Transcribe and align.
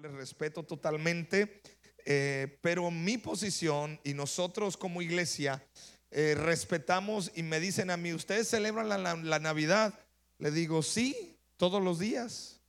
les 0.00 0.12
respeto 0.12 0.62
totalmente, 0.62 1.60
eh, 2.06 2.58
pero 2.62 2.90
mi 2.90 3.18
posición 3.18 4.00
y 4.04 4.14
nosotros 4.14 4.76
como 4.76 5.02
iglesia 5.02 5.62
eh, 6.10 6.34
respetamos 6.36 7.30
y 7.34 7.42
me 7.42 7.60
dicen 7.60 7.90
a 7.90 7.96
mí, 7.96 8.12
¿ustedes 8.12 8.48
celebran 8.48 8.88
la, 8.88 8.98
la- 8.98 9.16
la 9.16 9.38
Navidad? 9.38 9.94
Le 10.38 10.50
digo, 10.50 10.82
sí, 10.82 11.36
todos 11.56 11.82
los 11.82 11.98
días, 11.98 12.60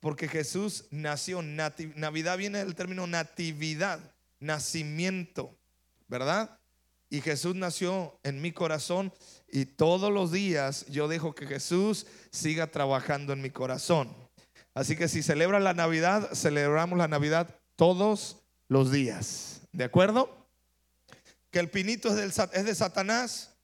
porque 0.00 0.28
Jesús 0.28 0.84
nació, 0.90 1.42
Navidad 1.42 2.38
viene 2.38 2.58
del 2.58 2.74
término 2.74 3.06
natividad, 3.06 3.98
nacimiento, 4.38 5.56
¿verdad? 6.08 6.58
Y 7.10 7.20
Jesús 7.20 7.54
nació 7.56 8.18
en 8.22 8.40
mi 8.40 8.52
corazón 8.52 9.12
y 9.50 9.66
todos 9.66 10.10
los 10.12 10.32
días 10.32 10.86
yo 10.86 11.08
dejo 11.08 11.34
que 11.34 11.46
Jesús 11.46 12.06
siga 12.30 12.68
trabajando 12.68 13.32
en 13.32 13.42
mi 13.42 13.50
corazón. 13.50 14.21
Así 14.74 14.96
que 14.96 15.08
si 15.08 15.22
celebran 15.22 15.64
la 15.64 15.74
Navidad, 15.74 16.30
celebramos 16.34 16.98
la 16.98 17.08
Navidad 17.08 17.56
todos 17.76 18.38
los 18.68 18.90
días. 18.90 19.60
¿De 19.72 19.84
acuerdo? 19.84 20.46
Que 21.50 21.58
el 21.58 21.68
pinito 21.68 22.08
es, 22.16 22.36
de 22.64 22.74
Satanás. 22.74 23.54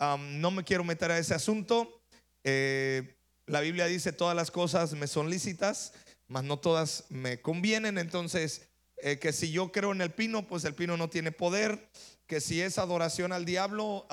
No 0.00 0.50
me 0.50 0.64
quiero 0.64 0.84
meter 0.84 1.10
a 1.10 1.18
ese 1.18 1.34
asunto. 1.34 2.02
Eh, 2.42 3.16
la 3.46 3.60
Biblia 3.60 3.86
dice 3.86 4.12
todas 4.12 4.36
las 4.36 4.50
cosas 4.50 4.94
me 4.94 5.06
son 5.06 5.30
lícitas, 5.30 5.92
mas 6.26 6.44
no 6.44 6.58
todas 6.58 7.04
me 7.08 7.40
convienen. 7.40 7.98
Entonces, 7.98 8.62
eh, 8.98 9.18
que 9.18 9.32
si 9.32 9.52
yo 9.52 9.70
creo 9.70 9.92
en 9.92 10.00
el 10.00 10.10
pino, 10.10 10.46
pues 10.46 10.64
el 10.64 10.74
pino 10.74 10.96
no 10.96 11.08
tiene 11.08 11.30
poder. 11.30 11.88
Que 12.28 12.42
si 12.42 12.60
es 12.60 12.76
adoración 12.76 13.32
al 13.32 13.46
diablo, 13.46 14.06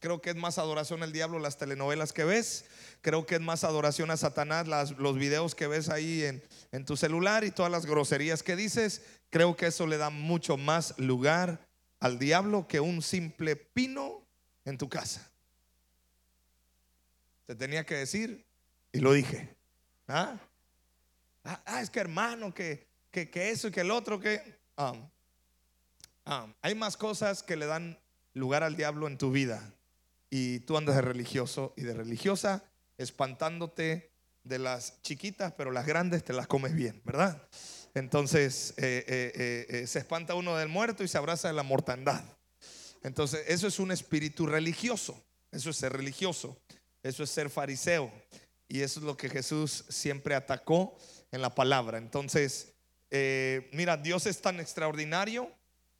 creo 0.00 0.22
que 0.22 0.30
es 0.30 0.36
más 0.36 0.56
adoración 0.56 1.02
al 1.02 1.12
diablo 1.12 1.38
las 1.38 1.58
telenovelas 1.58 2.14
que 2.14 2.24
ves. 2.24 2.64
Creo 3.02 3.26
que 3.26 3.34
es 3.34 3.42
más 3.42 3.62
adoración 3.62 4.10
a 4.10 4.16
Satanás 4.16 4.66
los 4.96 5.16
videos 5.16 5.54
que 5.54 5.66
ves 5.66 5.90
ahí 5.90 6.24
en, 6.24 6.84
tu 6.86 6.96
celular 6.96 7.44
y 7.44 7.50
todas 7.50 7.70
las 7.70 7.84
groserías 7.84 8.42
que 8.42 8.56
dices. 8.56 9.02
Creo 9.28 9.54
que 9.54 9.66
eso 9.66 9.86
le 9.86 9.98
da 9.98 10.08
mucho 10.08 10.56
más 10.56 10.98
lugar 10.98 11.68
al 12.00 12.18
diablo 12.18 12.66
que 12.66 12.80
un 12.80 13.02
simple 13.02 13.54
pino 13.54 14.22
en 14.64 14.78
tu 14.78 14.88
casa. 14.88 15.30
Te 17.44 17.54
tenía 17.54 17.84
que 17.84 17.96
decir 17.96 18.46
y 18.92 19.00
lo 19.00 19.12
dije. 19.12 19.54
¿Ah? 20.08 20.40
Ah, 21.44 21.62
ah, 21.66 21.82
es 21.82 21.90
que 21.90 22.00
hermano, 22.00 22.54
que, 22.54 22.88
que, 23.10 23.50
eso 23.50 23.68
y 23.68 23.72
que 23.72 23.82
el 23.82 23.90
otro, 23.90 24.18
que... 24.18 24.40
um, 26.26 26.52
hay 26.62 26.74
más 26.74 26.96
cosas 26.96 27.42
que 27.42 27.56
le 27.56 27.66
dan 27.66 27.98
lugar 28.34 28.62
al 28.62 28.76
diablo 28.76 29.06
en 29.06 29.18
tu 29.18 29.30
vida. 29.30 29.74
Y 30.30 30.60
tú 30.60 30.76
andas 30.76 30.96
de 30.96 31.02
religioso 31.02 31.74
y 31.76 31.82
de 31.82 31.94
religiosa, 31.94 32.64
espantándote 32.96 34.12
de 34.44 34.58
las 34.58 35.00
chiquitas, 35.02 35.52
pero 35.52 35.70
las 35.70 35.86
grandes 35.86 36.24
te 36.24 36.32
las 36.32 36.46
comes 36.46 36.74
bien, 36.74 37.00
¿verdad? 37.04 37.46
Entonces 37.94 38.74
eh, 38.78 39.04
eh, 39.06 39.66
eh, 39.68 39.86
se 39.86 39.98
espanta 39.98 40.34
uno 40.34 40.56
del 40.56 40.68
muerto 40.68 41.04
y 41.04 41.08
se 41.08 41.18
abraza 41.18 41.48
de 41.48 41.54
la 41.54 41.62
mortandad. 41.62 42.24
Entonces, 43.02 43.44
eso 43.48 43.66
es 43.66 43.80
un 43.80 43.90
espíritu 43.90 44.46
religioso. 44.46 45.20
Eso 45.50 45.70
es 45.70 45.76
ser 45.76 45.92
religioso. 45.92 46.56
Eso 47.02 47.24
es 47.24 47.30
ser 47.30 47.50
fariseo. 47.50 48.12
Y 48.68 48.80
eso 48.80 49.00
es 49.00 49.04
lo 49.04 49.16
que 49.16 49.28
Jesús 49.28 49.84
siempre 49.88 50.36
atacó 50.36 50.96
en 51.32 51.42
la 51.42 51.52
palabra. 51.52 51.98
Entonces, 51.98 52.72
mira, 53.72 53.96
Dios 53.96 54.26
es 54.26 54.40
tan 54.40 54.60
extraordinario 54.60 55.50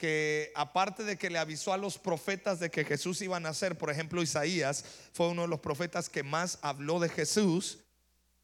que 0.03 0.51
aparte 0.57 1.05
de 1.05 1.17
que 1.17 1.31
le 1.31 1.39
avisó 1.39 1.73
a 1.73 1.77
los 1.77 1.97
profetas 1.97 2.59
de 2.59 2.73
que 2.73 2.85
Jesús 2.85 3.23
iba 3.23 3.37
a 3.37 3.41
nacer, 3.41 3.79
por 3.79 3.89
ejemplo, 3.89 4.21
Isaías 4.21 4.85
fue 5.13 5.29
uno 5.29 5.43
de 5.43 5.49
los 5.49 5.61
profetas 5.61 6.09
que 6.09 6.25
más 6.25 6.59
habló 6.61 6.99
de 6.99 7.09
Jesús, 7.09 7.79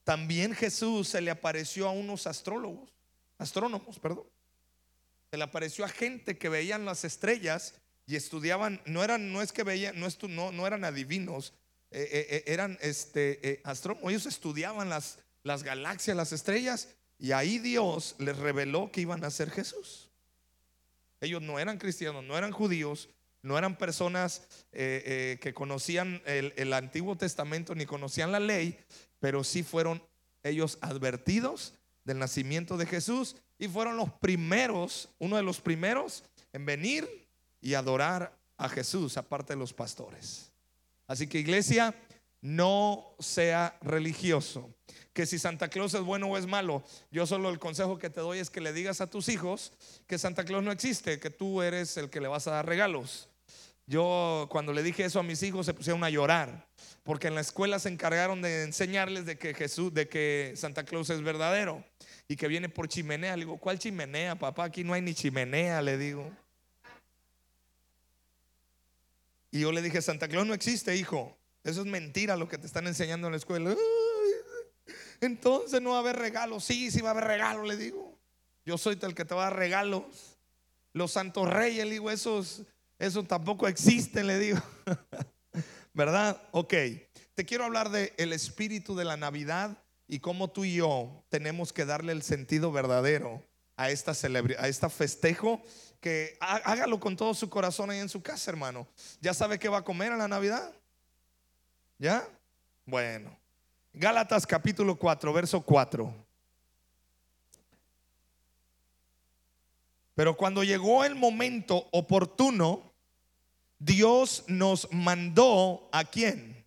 también 0.04 0.54
Jesús 0.54 1.08
se 1.08 1.20
le 1.20 1.32
apareció 1.32 1.88
a 1.88 1.90
unos 1.90 2.28
astrólogos, 2.28 2.94
astrónomos, 3.38 3.98
perdón. 3.98 4.28
Se 5.32 5.36
le 5.36 5.42
apareció 5.42 5.84
a 5.84 5.88
gente 5.88 6.38
que 6.38 6.48
veían 6.48 6.84
las 6.84 7.02
estrellas 7.02 7.74
y 8.06 8.14
estudiaban, 8.14 8.80
no 8.86 9.02
eran, 9.02 9.32
no 9.32 9.42
es 9.42 9.50
que 9.50 9.64
veían, 9.64 9.98
no, 9.98 10.06
estu- 10.06 10.28
no, 10.28 10.52
no 10.52 10.64
eran 10.64 10.84
adivinos, 10.84 11.54
eh, 11.90 12.08
eh, 12.12 12.26
eh, 12.30 12.44
eran 12.46 12.78
este, 12.80 13.60
astrónomos, 13.64 14.10
ellos 14.12 14.26
estudiaban 14.26 14.88
las, 14.88 15.18
las 15.42 15.64
galaxias, 15.64 16.16
las 16.16 16.32
estrellas, 16.32 16.90
y 17.18 17.32
ahí 17.32 17.58
Dios 17.58 18.14
les 18.20 18.36
reveló 18.36 18.92
que 18.92 19.00
iban 19.00 19.24
a 19.24 19.30
ser 19.30 19.50
Jesús. 19.50 20.07
Ellos 21.20 21.42
no 21.42 21.58
eran 21.58 21.78
cristianos, 21.78 22.24
no 22.24 22.36
eran 22.36 22.52
judíos, 22.52 23.08
no 23.42 23.56
eran 23.56 23.76
personas 23.76 24.46
eh, 24.72 25.02
eh, 25.04 25.38
que 25.40 25.54
conocían 25.54 26.22
el, 26.26 26.52
el 26.56 26.72
Antiguo 26.72 27.16
Testamento 27.16 27.74
ni 27.74 27.86
conocían 27.86 28.32
la 28.32 28.40
ley, 28.40 28.78
pero 29.20 29.44
sí 29.44 29.62
fueron 29.62 30.02
ellos 30.42 30.78
advertidos 30.80 31.74
del 32.04 32.18
nacimiento 32.18 32.76
de 32.76 32.86
Jesús 32.86 33.36
y 33.58 33.68
fueron 33.68 33.96
los 33.96 34.10
primeros, 34.14 35.08
uno 35.18 35.36
de 35.36 35.42
los 35.42 35.60
primeros 35.60 36.24
en 36.52 36.64
venir 36.64 37.28
y 37.60 37.74
adorar 37.74 38.36
a 38.56 38.68
Jesús, 38.68 39.16
aparte 39.16 39.52
de 39.52 39.58
los 39.58 39.72
pastores. 39.72 40.52
Así 41.06 41.26
que 41.26 41.38
iglesia, 41.38 41.94
no 42.40 43.14
sea 43.18 43.76
religioso. 43.82 44.70
Que 45.18 45.26
si 45.26 45.36
Santa 45.36 45.66
Claus 45.66 45.94
es 45.94 46.02
bueno 46.02 46.28
o 46.28 46.38
es 46.38 46.46
malo, 46.46 46.84
yo 47.10 47.26
solo 47.26 47.50
el 47.50 47.58
consejo 47.58 47.98
que 47.98 48.08
te 48.08 48.20
doy 48.20 48.38
es 48.38 48.50
que 48.50 48.60
le 48.60 48.72
digas 48.72 49.00
a 49.00 49.08
tus 49.08 49.28
hijos 49.28 49.72
que 50.06 50.16
Santa 50.16 50.44
Claus 50.44 50.62
no 50.62 50.70
existe, 50.70 51.18
que 51.18 51.28
tú 51.28 51.60
eres 51.60 51.96
el 51.96 52.08
que 52.08 52.20
le 52.20 52.28
vas 52.28 52.46
a 52.46 52.52
dar 52.52 52.66
regalos. 52.66 53.28
Yo 53.88 54.46
cuando 54.48 54.72
le 54.72 54.80
dije 54.84 55.04
eso 55.04 55.18
a 55.18 55.24
mis 55.24 55.42
hijos 55.42 55.66
se 55.66 55.74
pusieron 55.74 56.04
a 56.04 56.08
llorar, 56.08 56.68
porque 57.02 57.26
en 57.26 57.34
la 57.34 57.40
escuela 57.40 57.80
se 57.80 57.88
encargaron 57.88 58.42
de 58.42 58.62
enseñarles 58.62 59.26
de 59.26 59.36
que 59.36 59.54
Jesús, 59.54 59.92
de 59.92 60.08
que 60.08 60.52
Santa 60.54 60.84
Claus 60.84 61.10
es 61.10 61.20
verdadero 61.20 61.84
y 62.28 62.36
que 62.36 62.46
viene 62.46 62.68
por 62.68 62.86
chimenea. 62.86 63.36
Le 63.36 63.44
digo, 63.44 63.56
¿cuál 63.56 63.80
chimenea, 63.80 64.38
papá? 64.38 64.66
Aquí 64.66 64.84
no 64.84 64.92
hay 64.92 65.02
ni 65.02 65.14
chimenea, 65.14 65.82
le 65.82 65.98
digo. 65.98 66.30
Y 69.50 69.62
yo 69.62 69.72
le 69.72 69.82
dije, 69.82 70.00
Santa 70.00 70.28
Claus 70.28 70.46
no 70.46 70.54
existe, 70.54 70.94
hijo. 70.94 71.36
Eso 71.64 71.80
es 71.80 71.88
mentira 71.88 72.36
lo 72.36 72.48
que 72.48 72.56
te 72.56 72.68
están 72.68 72.86
enseñando 72.86 73.26
en 73.26 73.32
la 73.32 73.38
escuela. 73.38 73.74
Entonces 75.20 75.80
no 75.82 75.90
va 75.90 75.96
a 75.96 76.00
haber 76.00 76.16
regalos. 76.16 76.64
Sí, 76.64 76.90
sí 76.90 77.00
va 77.00 77.08
a 77.10 77.12
haber 77.12 77.24
regalos, 77.24 77.66
le 77.66 77.76
digo. 77.76 78.16
Yo 78.64 78.78
soy 78.78 78.98
el 79.02 79.14
que 79.14 79.24
te 79.24 79.34
va 79.34 79.42
a 79.42 79.50
dar 79.50 79.56
regalos. 79.58 80.04
Los 80.92 81.12
santos 81.12 81.48
reyes, 81.48 81.84
le 81.86 81.92
digo, 81.92 82.10
esos, 82.10 82.62
esos 82.98 83.26
tampoco 83.26 83.68
existen, 83.68 84.26
le 84.26 84.38
digo. 84.38 84.58
¿Verdad? 85.94 86.40
Ok. 86.52 86.74
Te 87.34 87.44
quiero 87.44 87.64
hablar 87.64 87.90
de 87.90 88.12
el 88.16 88.32
espíritu 88.32 88.96
de 88.96 89.04
la 89.04 89.16
Navidad 89.16 89.76
y 90.06 90.20
cómo 90.20 90.50
tú 90.50 90.64
y 90.64 90.74
yo 90.74 91.24
tenemos 91.28 91.72
que 91.72 91.84
darle 91.84 92.12
el 92.12 92.22
sentido 92.22 92.72
verdadero 92.72 93.42
a 93.76 93.90
esta 93.90 94.12
celebridad, 94.14 94.64
a 94.64 94.68
esta 94.68 94.88
festejo 94.90 95.62
que 96.00 96.36
há- 96.40 96.56
hágalo 96.64 96.98
con 96.98 97.16
todo 97.16 97.34
su 97.34 97.48
corazón 97.48 97.90
ahí 97.90 97.98
en 98.00 98.08
su 98.08 98.22
casa, 98.22 98.50
hermano. 98.50 98.88
¿Ya 99.20 99.34
sabe 99.34 99.58
qué 99.58 99.68
va 99.68 99.78
a 99.78 99.84
comer 99.84 100.12
en 100.12 100.18
la 100.18 100.28
Navidad? 100.28 100.72
¿Ya? 101.98 102.26
Bueno. 102.84 103.37
Gálatas 103.98 104.46
capítulo 104.46 104.94
4, 104.94 105.32
verso 105.32 105.60
4. 105.60 106.14
Pero 110.14 110.36
cuando 110.36 110.62
llegó 110.62 111.04
el 111.04 111.16
momento 111.16 111.88
oportuno, 111.90 112.92
Dios 113.80 114.44
nos 114.46 114.86
mandó 114.92 115.88
a 115.90 116.04
quién? 116.04 116.64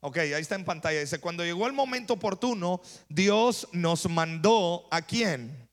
Ok, 0.00 0.18
ahí 0.18 0.32
está 0.32 0.56
en 0.56 0.64
pantalla. 0.64 0.98
Dice, 0.98 1.20
cuando 1.20 1.44
llegó 1.44 1.68
el 1.68 1.72
momento 1.72 2.14
oportuno, 2.14 2.80
Dios 3.08 3.68
nos 3.70 4.08
mandó 4.08 4.88
a 4.90 5.02
quién? 5.02 5.68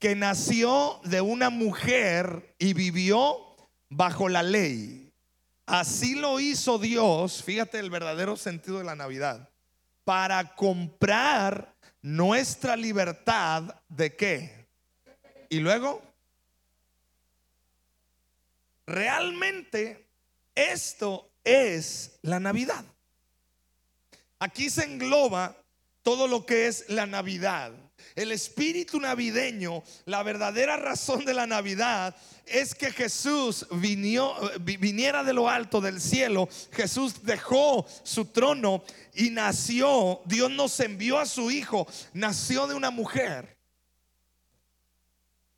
Que 0.00 0.16
nació 0.16 1.00
de 1.04 1.20
una 1.20 1.50
mujer 1.50 2.52
y 2.58 2.74
vivió 2.74 3.54
bajo 3.90 4.28
la 4.28 4.42
ley. 4.42 5.05
Así 5.66 6.14
lo 6.14 6.38
hizo 6.38 6.78
Dios, 6.78 7.42
fíjate 7.42 7.80
el 7.80 7.90
verdadero 7.90 8.36
sentido 8.36 8.78
de 8.78 8.84
la 8.84 8.94
Navidad, 8.94 9.50
para 10.04 10.54
comprar 10.54 11.74
nuestra 12.00 12.76
libertad 12.76 13.74
de 13.88 14.14
qué. 14.14 14.68
Y 15.48 15.58
luego, 15.58 16.02
realmente 18.86 20.06
esto 20.54 21.28
es 21.42 22.18
la 22.22 22.38
Navidad. 22.38 22.84
Aquí 24.38 24.70
se 24.70 24.84
engloba 24.84 25.56
todo 26.02 26.28
lo 26.28 26.46
que 26.46 26.68
es 26.68 26.88
la 26.88 27.06
Navidad. 27.06 27.72
El 28.14 28.32
espíritu 28.32 29.00
navideño, 29.00 29.82
la 30.04 30.22
verdadera 30.22 30.76
razón 30.76 31.24
de 31.24 31.34
la 31.34 31.46
Navidad 31.46 32.16
es 32.46 32.74
que 32.74 32.90
Jesús 32.92 33.66
vinió- 33.70 34.34
vi- 34.60 34.76
viniera 34.76 35.22
de 35.24 35.32
lo 35.32 35.48
alto 35.48 35.80
del 35.80 36.00
cielo. 36.00 36.48
Jesús 36.72 37.22
dejó 37.24 37.86
su 38.04 38.26
trono 38.26 38.82
y 39.14 39.30
nació. 39.30 40.20
Dios 40.26 40.50
nos 40.50 40.78
envió 40.80 41.18
a 41.18 41.26
su 41.26 41.50
hijo. 41.50 41.86
Nació 42.14 42.66
de 42.66 42.74
una 42.74 42.90
mujer. 42.90 43.56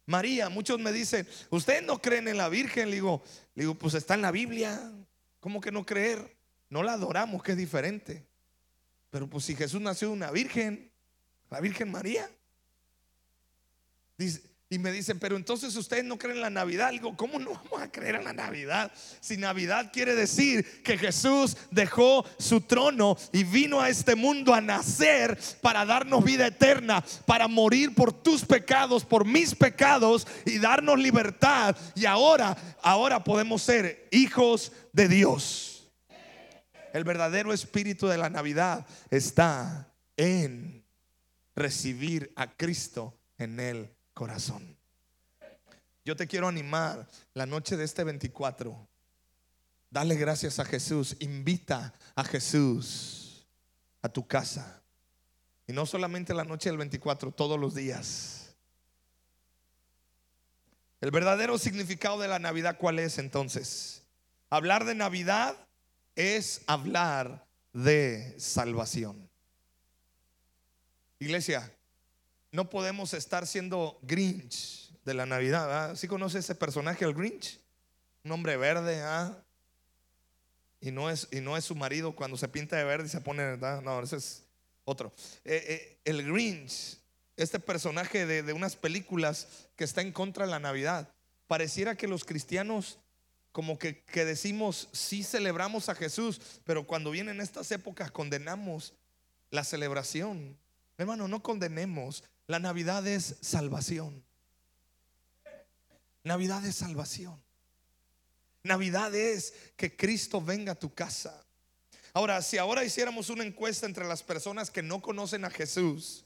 María, 0.07 0.49
muchos 0.49 0.79
me 0.79 0.91
dicen, 0.91 1.29
¿ustedes 1.51 1.83
no 1.83 2.01
creen 2.01 2.29
en 2.29 2.39
la 2.39 2.49
Virgen? 2.49 2.91
Digo, 2.91 3.23
le 3.55 3.65
digo, 3.65 3.75
pues 3.75 3.95
está 3.95 4.15
en 4.15 4.23
la 4.23 4.31
Biblia. 4.31 4.91
¿Cómo 5.41 5.61
que 5.61 5.71
no 5.71 5.85
creer? 5.85 6.37
No 6.71 6.83
la 6.83 6.95
adoramos, 6.95 7.43
que 7.43 7.53
es 7.53 7.59
diferente. 7.59 8.27
Pero 9.11 9.29
pues 9.29 9.45
si 9.45 9.55
Jesús 9.55 9.81
nació 9.81 10.09
de 10.09 10.15
una 10.15 10.31
virgen, 10.31 10.88
la 11.51 11.61
Virgen 11.61 11.91
María. 11.91 12.29
y 14.71 14.79
me 14.79 14.93
dicen, 14.93 15.19
pero 15.19 15.37
entonces 15.37 15.75
ustedes 15.77 16.05
no 16.05 16.19
creen 16.19 16.37
en 16.37 16.43
la 16.43 16.51
Navidad. 16.51 16.91
Digo, 16.91 17.17
¿cómo 17.17 17.39
no 17.39 17.53
vamos 17.53 17.81
a 17.81 17.91
creer 17.91 18.17
en 18.17 18.25
la 18.25 18.35
Navidad? 18.35 18.93
Si 19.21 19.39
Navidad 19.39 19.91
quiere 19.93 20.15
decir 20.15 20.83
que 20.83 20.99
Jesús 20.99 21.57
dejó 21.71 22.27
su 22.39 22.61
trono 22.61 23.17
y 23.33 23.45
vino 23.45 23.81
a 23.81 23.89
este 23.89 24.15
mundo 24.15 24.53
a 24.53 24.61
nacer 24.61 25.39
para 25.63 25.87
darnos 25.87 26.23
vida 26.23 26.49
eterna, 26.49 27.03
para 27.25 27.49
morir 27.49 27.95
por 27.95 28.13
tus 28.13 28.45
pecados, 28.45 29.05
por 29.05 29.25
mis 29.25 29.55
pecados 29.55 30.27
y 30.45 30.59
darnos 30.59 30.99
libertad. 30.99 31.75
Y 31.95 32.05
ahora, 32.05 32.57
ahora 32.83 33.25
podemos 33.25 33.63
ser 33.63 34.07
hijos 34.11 34.73
de 34.93 35.09
Dios. 35.09 35.91
El 36.93 37.05
verdadero 37.05 37.53
espíritu 37.53 38.07
de 38.07 38.19
la 38.19 38.29
Navidad 38.29 38.87
está 39.11 39.89
en 40.17 40.88
recibir 41.59 42.33
a 42.37 42.57
Cristo 42.57 43.19
en 43.37 43.61
él 43.61 43.91
corazón. 44.15 44.77
Yo 46.05 46.17
te 46.17 46.27
quiero 46.27 46.49
animar 46.49 47.07
la 47.35 47.47
noche 47.47 47.77
de 47.77 47.85
este 47.85 48.05
24. 48.05 48.89
Dale 49.91 50.15
gracias 50.17 50.59
a 50.59 50.65
Jesús. 50.65 51.17
Invita 51.21 51.93
a 52.15 52.25
Jesús 52.25 53.47
a 54.01 54.09
tu 54.09 54.27
casa. 54.27 54.83
Y 55.67 55.73
no 55.73 55.85
solamente 55.85 56.33
la 56.33 56.45
noche 56.45 56.71
del 56.71 56.79
24, 56.79 57.33
todos 57.33 57.61
los 57.61 57.75
días. 57.75 58.57
El 61.01 61.11
verdadero 61.11 61.59
significado 61.59 62.19
de 62.19 62.29
la 62.29 62.39
Navidad, 62.39 62.79
¿cuál 62.79 62.99
es 62.99 63.19
entonces? 63.19 64.03
Hablar 64.51 64.85
de 64.85 64.95
Navidad 64.95 65.55
es 66.17 66.63
hablar 66.67 67.47
de 67.73 68.35
salvación. 68.39 69.28
Iglesia, 71.19 71.73
no 72.53 72.71
podemos 72.71 73.13
estar 73.13 73.47
siendo 73.47 73.99
Grinch 74.03 74.93
de 75.05 75.15
la 75.15 75.27
Navidad. 75.27 75.97
¿Sí 75.97 76.07
conoce 76.07 76.39
ese 76.39 76.55
personaje, 76.55 77.05
el 77.05 77.15
Grinch? 77.15 77.59
Un 78.25 78.33
hombre 78.33 78.57
verde, 78.57 79.03
¿ah? 79.03 79.37
Y 80.81 80.93
no, 80.93 81.11
es, 81.11 81.27
y 81.33 81.41
no 81.41 81.57
es 81.57 81.65
su 81.65 81.75
marido 81.75 82.15
cuando 82.15 82.37
se 82.37 82.47
pinta 82.47 82.77
de 82.77 82.85
verde 82.85 83.07
y 83.07 83.11
se 83.11 83.21
pone, 83.21 83.43
¿verdad? 83.45 83.83
No, 83.83 84.01
ese 84.01 84.17
es 84.17 84.45
otro. 84.85 85.13
Eh, 85.45 85.65
eh, 85.69 85.99
el 86.05 86.25
Grinch, 86.31 86.99
este 87.37 87.59
personaje 87.59 88.25
de, 88.25 88.43
de 88.43 88.53
unas 88.53 88.77
películas 88.77 89.49
que 89.77 89.85
está 89.85 90.03
en 90.03 90.13
contra 90.13 90.45
de 90.45 90.53
la 90.53 90.61
Navidad. 90.61 91.13
Pareciera 91.49 91.97
que 91.97 92.07
los 92.07 92.25
cristianos 92.25 92.99
como 93.51 93.77
que, 93.77 94.05
que, 94.05 94.25
decimos, 94.25 94.89
sí 94.93 95.25
celebramos 95.25 95.89
a 95.89 95.97
Jesús, 95.97 96.41
pero 96.65 96.87
cuando 96.87 97.11
vienen 97.11 97.41
estas 97.41 97.73
épocas 97.73 98.11
condenamos 98.13 98.95
la 99.51 99.65
celebración. 99.65 100.57
Hermano, 100.99 101.29
no 101.29 101.43
condenemos, 101.43 102.25
la 102.49 102.59
Navidad 102.59 103.07
es 103.07 103.37
salvación. 103.41 104.25
Navidad 106.25 106.65
es 106.67 106.75
salvación. 106.75 107.41
Navidad 108.65 109.15
es 109.15 109.55
que 109.77 109.97
Cristo 109.97 110.43
venga 110.43 110.73
a 110.73 110.79
tu 110.79 110.93
casa. 110.93 111.47
Ahora, 112.13 112.43
si 112.43 112.59
ahora 112.59 112.85
hiciéramos 112.85 113.31
una 113.31 113.45
encuesta 113.45 113.87
entre 113.87 114.07
las 114.07 114.25
personas 114.25 114.71
que 114.71 114.83
no 114.83 115.01
conocen 115.01 115.45
a 115.45 115.51
Jesús 115.51 116.25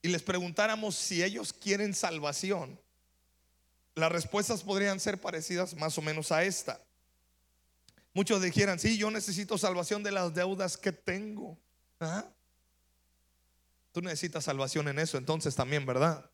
y 0.00 0.08
les 0.08 0.22
preguntáramos 0.22 0.96
si 0.96 1.22
ellos 1.22 1.52
quieren 1.52 1.94
salvación, 1.94 2.80
las 3.94 4.10
respuestas 4.10 4.62
podrían 4.62 4.98
ser 4.98 5.20
parecidas 5.20 5.74
más 5.74 5.98
o 5.98 6.02
menos 6.02 6.32
a 6.32 6.42
esta. 6.42 6.80
Muchos 8.14 8.40
dijeran, 8.40 8.78
sí, 8.78 8.96
yo 8.96 9.10
necesito 9.10 9.58
salvación 9.58 10.02
de 10.02 10.12
las 10.12 10.32
deudas 10.34 10.78
que 10.78 10.92
tengo. 10.92 11.58
¿Ah? 12.00 12.24
Tú 13.92 14.02
necesitas 14.02 14.44
salvación 14.44 14.88
en 14.88 14.98
eso 14.98 15.18
entonces 15.18 15.54
también, 15.54 15.84
¿verdad? 15.84 16.30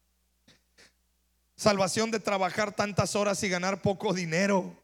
Salvación 1.57 2.11
de 2.11 2.21
trabajar 2.21 2.75
tantas 2.75 3.15
horas 3.15 3.43
y 3.43 3.49
ganar 3.49 3.81
poco 3.81 4.13
dinero. 4.13 4.77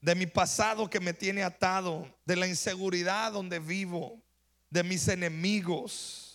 De 0.00 0.14
mi 0.14 0.26
pasado 0.26 0.88
que 0.88 1.00
me 1.00 1.12
tiene 1.12 1.42
atado. 1.42 2.08
De 2.24 2.36
la 2.36 2.46
inseguridad 2.46 3.32
donde 3.32 3.58
vivo. 3.58 4.22
De 4.70 4.82
mis 4.82 5.08
enemigos 5.08 6.31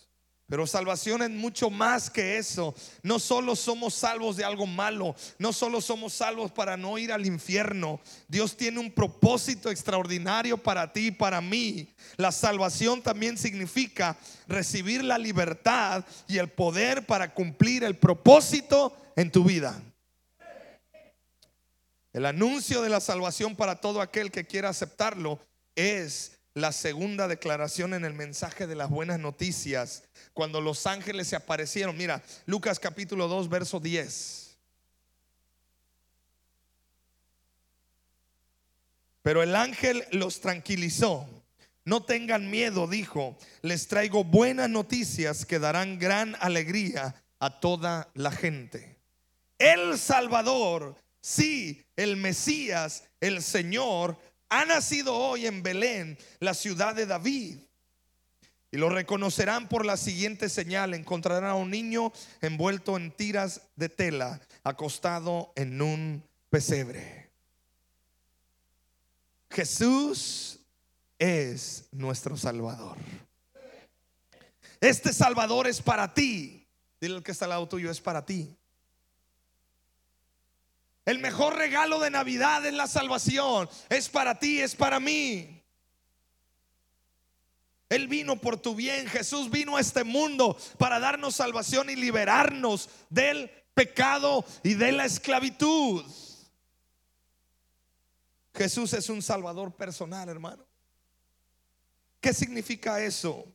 pero 0.47 0.65
salvación 0.65 1.21
es 1.21 1.29
mucho 1.29 1.69
más 1.69 2.09
que 2.09 2.37
eso. 2.37 2.73
No 3.03 3.19
solo 3.19 3.55
somos 3.55 3.93
salvos 3.93 4.37
de 4.37 4.45
algo 4.45 4.65
malo, 4.65 5.13
no 5.37 5.51
solo 5.51 5.81
somos 5.81 6.13
salvos 6.13 6.51
para 6.51 6.77
no 6.77 6.97
ir 6.97 7.11
al 7.11 7.25
infierno. 7.25 7.99
Dios 8.29 8.55
tiene 8.55 8.79
un 8.79 8.91
propósito 8.91 9.69
extraordinario 9.69 10.57
para 10.57 10.93
ti 10.93 11.07
y 11.07 11.11
para 11.11 11.41
mí. 11.41 11.93
La 12.15 12.31
salvación 12.31 13.01
también 13.01 13.37
significa 13.37 14.17
recibir 14.47 15.03
la 15.03 15.17
libertad 15.17 16.05
y 16.29 16.37
el 16.37 16.47
poder 16.47 17.05
para 17.05 17.33
cumplir 17.33 17.83
el 17.83 17.97
propósito 17.97 18.95
en 19.17 19.31
tu 19.31 19.43
vida. 19.43 19.81
El 22.13 22.25
anuncio 22.25 22.81
de 22.81 22.89
la 22.89 23.01
salvación 23.01 23.55
para 23.55 23.81
todo 23.81 23.99
aquel 24.01 24.31
que 24.31 24.45
quiera 24.45 24.69
aceptarlo 24.69 25.39
es 25.75 26.36
la 26.57 26.71
segunda 26.71 27.27
declaración 27.27 27.93
en 27.93 28.03
el 28.03 28.15
mensaje 28.15 28.65
de 28.65 28.73
las 28.73 28.89
buenas 28.89 29.19
noticias, 29.19 30.05
cuando 30.33 30.59
los 30.59 30.87
ángeles 30.87 31.27
se 31.27 31.35
aparecieron. 31.35 31.95
Mira, 31.95 32.23
Lucas 32.47 32.79
capítulo 32.79 33.27
2, 33.27 33.47
verso 33.47 33.79
10. 33.79 34.57
Pero 39.21 39.43
el 39.43 39.55
ángel 39.55 40.03
los 40.11 40.41
tranquilizó. 40.41 41.29
No 41.85 42.03
tengan 42.03 42.49
miedo, 42.49 42.87
dijo, 42.87 43.37
les 43.61 43.87
traigo 43.87 44.23
buenas 44.23 44.67
noticias 44.67 45.45
que 45.45 45.59
darán 45.59 45.99
gran 45.99 46.35
alegría 46.39 47.23
a 47.37 47.59
toda 47.59 48.09
la 48.15 48.31
gente. 48.31 48.97
El 49.59 49.99
Salvador, 49.99 50.95
sí, 51.21 51.85
el 51.95 52.17
Mesías, 52.17 53.03
el 53.21 53.43
Señor, 53.43 54.17
ha 54.49 54.65
nacido 54.65 55.15
hoy 55.15 55.45
en 55.45 55.63
Belén, 55.63 56.17
la 56.39 56.53
ciudad 56.53 56.95
de 56.95 57.05
David. 57.05 57.59
Y 58.71 58.77
lo 58.77 58.89
reconocerán 58.89 59.69
por 59.69 59.85
la 59.85 59.95
siguiente 59.95 60.49
señal. 60.49 60.93
Encontrarán 60.93 61.49
a 61.49 61.55
un 61.55 61.69
niño 61.69 62.11
envuelto 62.41 62.97
en 62.97 63.11
tiras 63.11 63.61
de 63.75 63.89
tela, 63.89 64.41
acostado 64.63 65.53
en 65.55 65.81
un 65.81 66.23
pesebre. 66.49 67.29
Jesús 69.49 70.59
es 71.17 71.85
nuestro 71.91 72.35
Salvador. 72.35 72.97
Este 74.81 75.13
Salvador 75.13 75.67
es 75.67 75.81
para 75.81 76.13
ti. 76.13 76.67
Dile 76.99 77.15
al 77.15 77.23
que 77.23 77.31
está 77.31 77.45
al 77.45 77.49
lado 77.49 77.67
tuyo, 77.67 77.89
es 77.89 78.01
para 78.01 78.25
ti. 78.25 78.56
El 81.07 81.19
mejor 81.19 81.55
regalo 81.55 82.01
de 82.01 82.11
Navidad 82.11 82.65
es 82.65 82.73
la 82.73 82.85
salvación. 82.85 83.69
Es 83.87 84.09
para 84.09 84.39
ti, 84.39 84.59
es 84.59 84.75
para 84.75 84.99
mí. 84.99 85.63
Él 87.87 88.09
vino 88.09 88.35
por 88.41 88.57
tu 88.57 88.75
bien. 88.75 89.07
Jesús 89.07 89.49
vino 89.49 89.77
a 89.77 89.79
este 89.79 90.03
mundo 90.03 90.57
para 90.77 90.99
darnos 90.99 91.37
salvación 91.37 91.89
y 91.89 91.95
liberarnos 91.95 92.89
del 93.09 93.49
pecado 93.73 94.43
y 94.63 94.73
de 94.73 94.91
la 94.91 95.05
esclavitud. 95.05 96.03
Jesús 98.53 98.91
es 98.91 99.07
un 99.07 99.21
salvador 99.21 99.73
personal, 99.77 100.27
hermano. 100.27 100.67
¿Qué 102.19 102.33
significa 102.33 103.01
eso? 103.01 103.45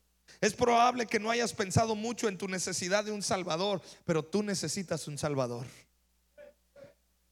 Es 0.41 0.55
probable 0.55 1.05
que 1.05 1.21
no 1.21 1.31
hayas 1.31 1.53
pensado 1.53 1.97
mucho 1.97 2.29
en 2.29 2.39
tu 2.39 2.49
necesidad 2.49 3.05
de 3.05 3.13
un 3.13 3.23
salvador, 3.23 3.83
pero 4.07 4.25
tú 4.25 4.43
necesitas 4.43 5.07
un 5.07 5.19
salvador. 5.19 5.67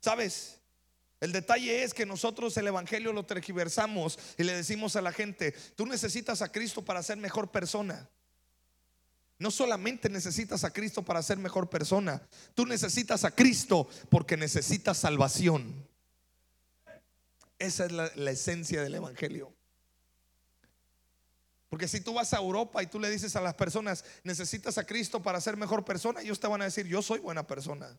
¿Sabes? 0.00 0.61
El 1.21 1.33
detalle 1.33 1.85
es 1.85 1.92
que 1.92 2.07
nosotros 2.07 2.57
el 2.57 2.66
Evangelio 2.66 3.12
lo 3.12 3.26
tergiversamos 3.26 4.19
y 4.38 4.42
le 4.42 4.54
decimos 4.54 4.97
a 4.97 5.02
la 5.02 5.12
gente, 5.12 5.52
tú 5.76 5.85
necesitas 5.85 6.40
a 6.40 6.50
Cristo 6.50 6.83
para 6.83 7.02
ser 7.02 7.19
mejor 7.19 7.50
persona. 7.50 8.09
No 9.38 9.50
solamente 9.50 10.09
necesitas 10.09 10.64
a 10.64 10.73
Cristo 10.73 11.02
para 11.02 11.23
ser 11.23 11.38
mejor 11.38 11.69
persona, 11.69 12.23
tú 12.54 12.66
necesitas 12.66 13.25
a 13.25 13.30
Cristo 13.30 13.88
porque 14.09 14.37
necesitas 14.37 14.99
salvación. 14.99 15.87
Esa 17.59 17.85
es 17.85 17.92
la, 17.92 18.30
esencia 18.30 18.83
del 18.83 18.95
Evangelio. 18.95 19.52
Porque 21.69 21.87
si 21.87 22.00
tú 22.00 22.14
vas 22.14 22.33
a 22.33 22.38
Europa 22.38 22.83
y 22.83 22.87
tú 22.87 22.99
le 22.99 23.11
dices 23.11 23.37
a 23.37 23.42
las 23.42 23.54
personas, 23.54 24.04
necesitas 24.25 24.78
a 24.78 24.87
Cristo 24.87 25.23
para 25.23 25.40
ser 25.40 25.59
mejor 25.59 25.85
persona, 25.85 26.23
ellos 26.23 26.40
te 26.40 26.49
van 26.49 26.62
a 26.62 26.64
decir, 26.64 26.87
yo 26.87 27.02
soy 27.02 27.21
buena 27.21 27.47
persona. 27.47 27.99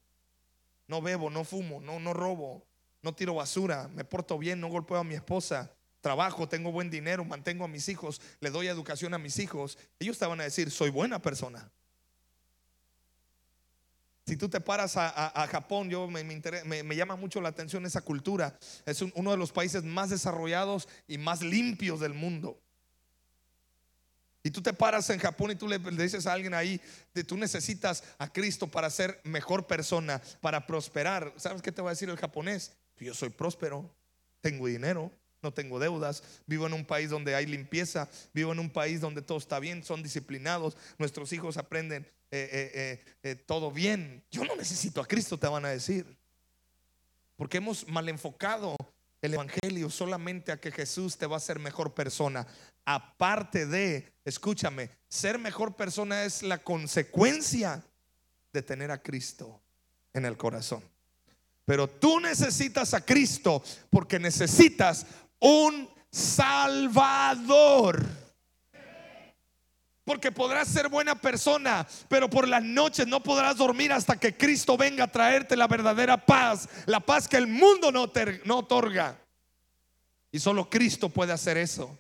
No 0.92 1.02
bebo, 1.02 1.30
no 1.30 1.46
fumo, 1.46 1.80
no, 1.80 2.02
no 2.02 2.14
robo, 2.14 2.66
no 3.02 3.16
tiro 3.16 3.36
basura, 3.36 3.88
me 3.96 4.04
porto 4.04 4.38
bien, 4.38 4.60
no 4.60 4.68
golpeo 4.68 4.98
a 4.98 5.06
mi 5.06 5.16
esposa, 5.16 5.74
trabajo, 6.02 6.50
tengo 6.50 6.70
buen 6.70 6.90
dinero, 6.90 7.24
mantengo 7.24 7.64
a 7.64 7.70
mis 7.70 7.88
hijos, 7.88 8.20
le 8.42 8.50
doy 8.50 8.68
educación 8.68 9.14
a 9.14 9.18
mis 9.18 9.40
hijos. 9.40 9.78
Ellos 10.00 10.20
te 10.20 10.26
van 10.26 10.42
a 10.42 10.44
decir, 10.44 10.70
soy 10.70 10.90
buena 10.90 11.22
persona. 11.22 11.72
Si 14.26 14.36
tú 14.36 14.50
te 14.50 14.60
paras 14.60 14.98
a, 14.98 15.48
Japón, 15.50 15.90
yo 15.90 16.10
me, 16.10 16.26
me, 16.26 16.96
llama 16.98 17.16
mucho 17.16 17.40
la 17.40 17.48
atención 17.48 17.86
esa 17.86 18.02
cultura. 18.02 18.60
Es 18.86 19.02
uno 19.02 19.32
de 19.32 19.38
los 19.38 19.54
países 19.54 19.86
más 19.86 20.10
desarrollados 20.10 20.90
y 21.08 21.18
más 21.18 21.42
limpios 21.42 22.02
del 22.02 22.14
mundo. 22.14 22.60
Y 24.44 24.52
tú 24.52 24.62
te 24.62 24.74
paras 24.74 25.10
en 25.10 25.20
Japón 25.20 25.52
y 25.52 25.56
tú 25.56 25.68
le, 25.68 25.78
dices 25.80 26.26
a 26.26 26.34
alguien 26.34 26.54
ahí, 26.54 26.82
de, 27.14 27.24
tú 27.24 27.38
necesitas 27.38 28.04
a 28.18 28.32
Cristo 28.32 28.68
para 28.68 28.90
ser 28.90 29.20
mejor 29.24 29.68
persona, 29.68 30.22
para 30.42 30.66
prosperar. 30.66 31.34
¿Sabes 31.38 31.62
qué 31.62 31.72
te 31.72 31.82
va 31.82 31.90
a 31.90 31.94
decir 31.94 32.10
el 32.10 32.18
japonés? 32.18 32.74
Yo 32.98 33.14
soy 33.14 33.30
próspero, 33.30 33.90
tengo 34.42 34.68
dinero, 34.68 35.12
no 35.42 35.54
tengo 35.54 35.80
deudas, 35.80 36.24
vivo 36.46 36.68
en 36.68 36.74
un 36.74 36.86
país 36.86 37.10
donde 37.10 37.36
hay 37.36 37.46
limpieza, 37.46 38.10
vivo 38.34 38.52
en 38.52 38.60
un 38.60 38.70
país 38.70 39.02
donde 39.02 39.22
todo 39.22 39.38
está 39.38 39.60
bien, 39.60 39.84
son 39.84 40.04
disciplinados, 40.04 40.78
nuestros 40.98 41.34
hijos 41.34 41.58
aprenden 41.58 42.08
eh, 42.34 42.72
eh, 42.74 43.04
eh, 43.24 43.36
todo 43.36 43.72
bien. 43.72 44.24
Yo 44.32 44.46
no 44.46 44.56
necesito 44.56 45.02
a 45.02 45.06
Cristo, 45.06 45.38
te 45.38 45.48
van 45.48 45.66
a 45.66 45.70
decir. 45.70 46.18
Porque 47.36 47.58
hemos 47.58 47.88
mal 47.88 48.08
enfocado 48.08 48.76
el 49.22 49.34
Evangelio 49.34 49.90
solamente 49.90 50.52
a 50.52 50.60
que 50.60 50.72
Jesús 50.72 51.18
te 51.18 51.26
va 51.26 51.36
a 51.36 51.38
hacer 51.38 51.60
mejor 51.60 51.94
persona. 51.94 52.48
Aparte 52.86 53.66
de, 53.66 54.11
escúchame, 54.26 54.90
ser 55.08 55.38
mejor 55.40 55.76
persona 55.76 56.24
es 56.24 56.44
la 56.44 56.60
consecuencia 56.60 57.84
de 58.54 58.62
tener 58.62 58.92
a 58.92 59.02
Cristo 59.02 59.62
en 60.14 60.26
el 60.26 60.38
corazón. 60.38 60.84
Pero 61.66 61.88
tú 61.88 62.20
necesitas 62.20 62.94
a 62.94 63.06
Cristo 63.06 63.64
porque 63.90 64.20
necesitas 64.20 65.06
un 65.40 65.90
Salvador. 66.12 68.06
Porque 70.04 70.32
podrás 70.32 70.68
ser 70.68 70.90
buena 70.90 71.16
persona, 71.16 71.88
pero 72.10 72.30
por 72.30 72.48
las 72.48 72.64
noches 72.64 73.08
no 73.08 73.22
podrás 73.22 73.56
dormir 73.58 73.94
hasta 73.94 74.20
que 74.20 74.36
Cristo 74.36 74.76
venga 74.76 75.06
a 75.06 75.12
traerte 75.12 75.56
la 75.56 75.68
verdadera 75.68 76.26
paz, 76.26 76.68
la 76.88 77.00
paz 77.00 77.28
que 77.28 77.38
el 77.38 77.48
mundo 77.48 77.92
no, 77.92 78.12
no 78.46 78.58
otorga. 78.58 79.18
Y 80.32 80.40
solo 80.40 80.70
Cristo 80.70 81.10
puede 81.10 81.34
hacer 81.34 81.58
eso. 81.58 81.98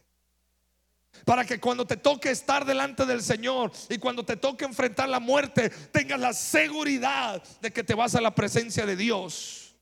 Para 1.25 1.45
que 1.45 1.59
cuando 1.59 1.85
te 1.85 1.97
toque 1.97 2.31
estar 2.31 2.65
delante 2.65 3.05
del 3.05 3.21
Señor 3.21 3.71
y 3.89 3.97
cuando 3.97 4.25
te 4.25 4.37
toque 4.37 4.65
enfrentar 4.65 5.09
la 5.09 5.19
muerte, 5.19 5.69
tengas 5.69 6.19
la 6.19 6.33
seguridad 6.33 7.43
de 7.61 7.71
que 7.71 7.83
te 7.83 7.93
vas 7.93 8.15
a 8.15 8.21
la 8.21 8.33
presencia 8.33 8.85
de 8.85 8.95
Dios. 8.95 9.75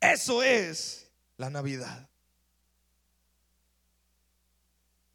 Eso 0.00 0.42
es 0.42 1.10
la 1.36 1.48
Navidad. 1.48 2.11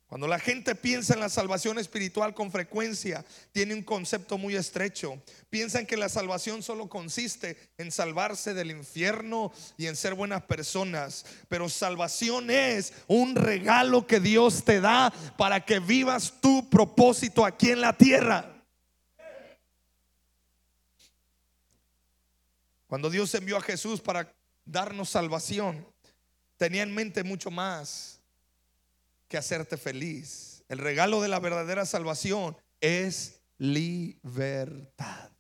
Cuando 0.08 0.26
la 0.26 0.40
gente 0.40 0.74
piensa 0.74 1.14
en 1.14 1.20
la 1.20 1.28
salvación 1.28 1.78
espiritual 1.80 2.34
con 2.34 2.50
frecuencia, 2.50 3.26
tiene 3.52 3.74
un 3.74 3.84
concepto 3.84 4.38
muy 4.38 4.56
estrecho. 4.56 5.22
Piensan 5.50 5.86
que 5.86 5.98
la 5.98 6.08
salvación 6.08 6.64
solo 6.64 6.88
consiste 6.88 7.58
en 7.78 7.92
salvarse 7.92 8.54
del 8.54 8.72
infierno 8.72 9.52
y 9.76 9.88
en 9.88 9.98
ser 9.98 10.14
buenas 10.14 10.44
personas. 10.44 11.26
Pero 11.50 11.68
salvación 11.68 12.50
es 12.50 12.94
un 13.08 13.36
regalo 13.36 14.08
que 14.08 14.22
Dios 14.22 14.64
te 14.64 14.80
da 14.80 15.12
para 15.38 15.66
que 15.66 15.80
vivas 15.80 16.36
tu 16.40 16.70
propósito 16.70 17.46
aquí 17.46 17.72
en 17.72 17.82
la 17.82 17.92
tierra. 17.92 18.54
Cuando 22.88 23.10
Dios 23.10 23.36
envió 23.36 23.58
a 23.58 23.62
Jesús 23.62 24.00
para 24.00 24.34
darnos 24.64 25.10
salvación, 25.10 25.86
tenía 26.56 26.84
en 26.84 26.96
mente 26.96 27.26
mucho 27.26 27.52
más 27.52 28.17
que 29.28 29.38
hacerte 29.38 29.78
feliz. 29.78 30.64
El 30.70 30.80
regalo 30.80 31.22
de 31.22 31.28
la 31.28 31.40
verdadera 31.40 31.86
salvación 31.86 32.58
es 32.82 33.42
libertad. 33.58 35.32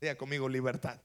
Diga 0.00 0.16
conmigo, 0.16 0.48
libertad. 0.48 1.00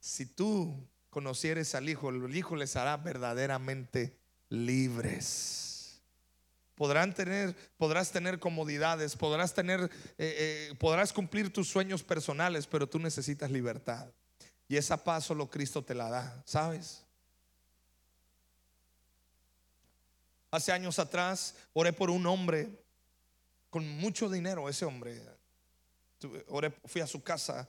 Si 0.00 0.26
tú 0.26 0.88
conocieres 1.10 1.74
al 1.74 1.88
Hijo, 1.88 2.10
el 2.10 2.34
Hijo 2.34 2.56
les 2.56 2.76
hará 2.76 2.96
verdaderamente 2.96 4.16
libres. 4.48 6.00
Podrán 6.74 7.12
tener, 7.12 7.56
podrás 7.76 8.12
tener 8.12 8.38
comodidades, 8.38 9.16
podrás 9.16 9.52
tener, 9.52 9.90
eh, 10.16 10.68
eh, 10.70 10.74
podrás 10.78 11.12
cumplir 11.12 11.52
tus 11.52 11.68
sueños 11.68 12.04
personales, 12.04 12.68
pero 12.68 12.88
tú 12.88 13.00
necesitas 13.00 13.50
libertad. 13.50 14.08
Y 14.68 14.76
esa 14.76 15.02
paz 15.02 15.24
solo 15.24 15.50
Cristo 15.50 15.82
te 15.82 15.94
la 15.94 16.08
da, 16.08 16.42
¿sabes? 16.46 17.04
Hace 20.50 20.72
años 20.72 20.98
atrás 20.98 21.54
oré 21.74 21.92
por 21.92 22.10
un 22.10 22.26
hombre 22.26 22.70
con 23.70 23.86
mucho 23.86 24.30
dinero, 24.30 24.68
ese 24.68 24.84
hombre. 24.84 25.22
fui 26.86 27.00
a 27.00 27.06
su 27.06 27.22
casa, 27.22 27.68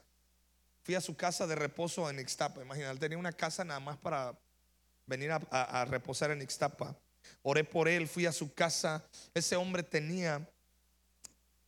fui 0.84 0.96
a 0.96 1.02
su 1.02 1.16
casa 1.16 1.46
de 1.46 1.56
reposo 1.56 2.10
en 2.10 2.20
Ixtapa. 2.20 2.62
Imagina, 2.62 2.90
él 2.92 3.00
tenía 3.00 3.18
una 3.18 3.34
casa 3.34 3.66
nada 3.66 3.80
más 3.80 3.98
para 3.98 4.38
venir 5.06 5.32
a, 5.32 5.86
reposar 5.86 6.32
en 6.32 6.42
Ixtapa. 6.42 6.96
Oré 7.42 7.64
por 7.66 7.90
él, 7.90 8.08
fui 8.08 8.26
a 8.26 8.32
su 8.32 8.54
casa. 8.54 9.04
Ese 9.34 9.58
hombre 9.58 9.84
tenía, 9.84 10.50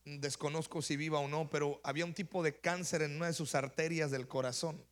desconozco 0.04 0.80
si 0.80 0.96
viva 0.96 1.18
o 1.18 1.28
no, 1.28 1.50
pero 1.50 1.78
había 1.84 2.06
un 2.06 2.14
tipo 2.14 2.42
de 2.42 2.58
cáncer 2.58 3.02
en 3.02 3.16
una 3.16 3.26
de 3.26 3.34
sus 3.34 3.54
arterias 3.54 4.10
del 4.10 4.26
corazón. 4.26 4.82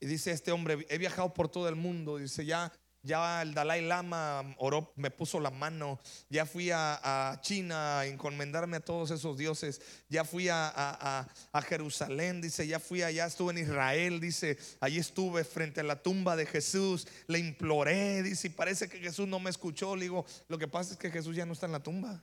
Y 0.00 0.06
dice 0.06 0.32
este 0.32 0.52
hombre, 0.52 0.86
he 0.90 0.98
viajado 0.98 1.32
por 1.32 1.48
todo 1.48 1.68
el 1.68 1.74
mundo, 1.74 2.18
dice, 2.18 2.44
ya 2.44 2.72
ya 3.02 3.42
el 3.42 3.54
Dalai 3.54 3.82
Lama 3.82 4.54
oró, 4.58 4.92
me 4.96 5.10
puso 5.10 5.40
la 5.40 5.50
mano. 5.50 6.00
Ya 6.28 6.46
fui 6.46 6.70
a, 6.72 7.38
China 7.42 8.00
a 8.00 8.06
encomendarme 8.06 8.78
a 8.78 8.80
todos 8.80 9.10
esos 9.10 9.36
dioses. 9.38 9.80
Ya 10.08 10.24
fui 10.24 10.48
a, 10.50 11.26
Jerusalén, 11.68 12.40
dice. 12.40 12.66
Ya 12.66 12.80
fui 12.80 13.02
allá, 13.02 13.26
estuve 13.26 13.52
en 13.52 13.58
Israel, 13.58 14.20
dice. 14.20 14.58
Allí 14.80 14.98
estuve 14.98 15.44
frente 15.44 15.80
a 15.80 15.84
la 15.84 16.02
tumba 16.02 16.36
de 16.36 16.46
Jesús. 16.46 17.06
Le 17.26 17.38
imploré, 17.38 18.22
dice. 18.22 18.50
Parece 18.50 18.88
que 18.88 18.98
Jesús 18.98 19.28
no 19.28 19.38
me 19.38 19.50
escuchó. 19.50 19.94
Le 19.94 20.02
digo, 20.02 20.26
lo 20.48 20.58
que 20.58 20.68
pasa 20.68 20.92
es 20.92 20.98
que 20.98 21.10
Jesús 21.10 21.36
ya 21.36 21.46
no 21.46 21.52
está 21.52 21.66
en 21.66 21.72
la 21.72 21.82
tumba. 21.82 22.22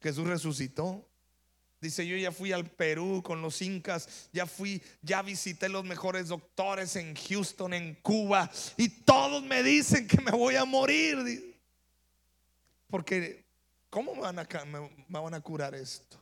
Jesús 0.00 0.26
resucitó. 0.26 1.08
Dice, 1.86 2.04
yo 2.04 2.16
ya 2.16 2.32
fui 2.32 2.50
al 2.50 2.68
Perú 2.68 3.22
con 3.22 3.40
los 3.40 3.62
incas, 3.62 4.28
ya 4.32 4.44
fui, 4.44 4.82
ya 5.02 5.22
visité 5.22 5.68
los 5.68 5.84
mejores 5.84 6.26
doctores 6.26 6.96
en 6.96 7.14
Houston, 7.14 7.74
en 7.74 7.94
Cuba, 8.02 8.50
y 8.76 8.88
todos 8.88 9.44
me 9.44 9.62
dicen 9.62 10.08
que 10.08 10.20
me 10.20 10.32
voy 10.32 10.56
a 10.56 10.64
morir. 10.64 11.56
Porque, 12.88 13.44
¿cómo 13.88 14.16
me 14.16 14.22
van 14.22 14.40
a, 14.40 14.48
me 14.64 15.20
van 15.20 15.34
a 15.34 15.40
curar 15.40 15.76
esto? 15.76 16.20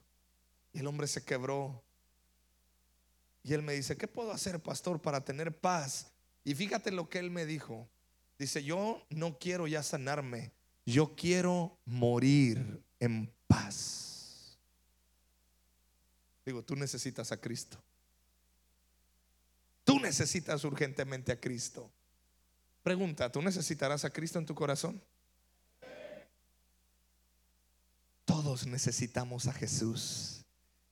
Y 0.74 0.80
el 0.80 0.86
hombre 0.86 1.06
se 1.06 1.24
quebró. 1.24 1.82
Y 3.42 3.54
él 3.54 3.62
me 3.62 3.72
dice, 3.72 3.96
¿qué 3.96 4.06
puedo 4.06 4.32
hacer, 4.32 4.60
pastor, 4.60 5.00
para 5.00 5.24
tener 5.24 5.58
paz? 5.58 6.08
Y 6.44 6.54
fíjate 6.54 6.90
lo 6.90 7.08
que 7.08 7.20
él 7.20 7.30
me 7.30 7.46
dijo. 7.46 7.88
Dice, 8.38 8.62
yo 8.62 9.02
no 9.08 9.38
quiero 9.38 9.66
ya 9.66 9.82
sanarme, 9.82 10.52
yo 10.84 11.16
quiero 11.16 11.78
morir 11.86 12.82
en 13.00 13.32
paz. 13.46 14.03
Digo, 16.44 16.62
tú 16.62 16.76
necesitas 16.76 17.32
a 17.32 17.40
Cristo. 17.40 17.82
Tú 19.84 20.00
necesitas 20.00 20.64
urgentemente 20.64 21.32
a 21.32 21.40
Cristo. 21.40 21.90
Pregunta, 22.82 23.30
¿tú 23.30 23.42
necesitarás 23.42 24.04
a 24.04 24.10
Cristo 24.10 24.38
en 24.38 24.46
tu 24.46 24.54
corazón? 24.54 25.02
Todos 28.24 28.66
necesitamos 28.66 29.46
a 29.46 29.52
Jesús. 29.52 30.44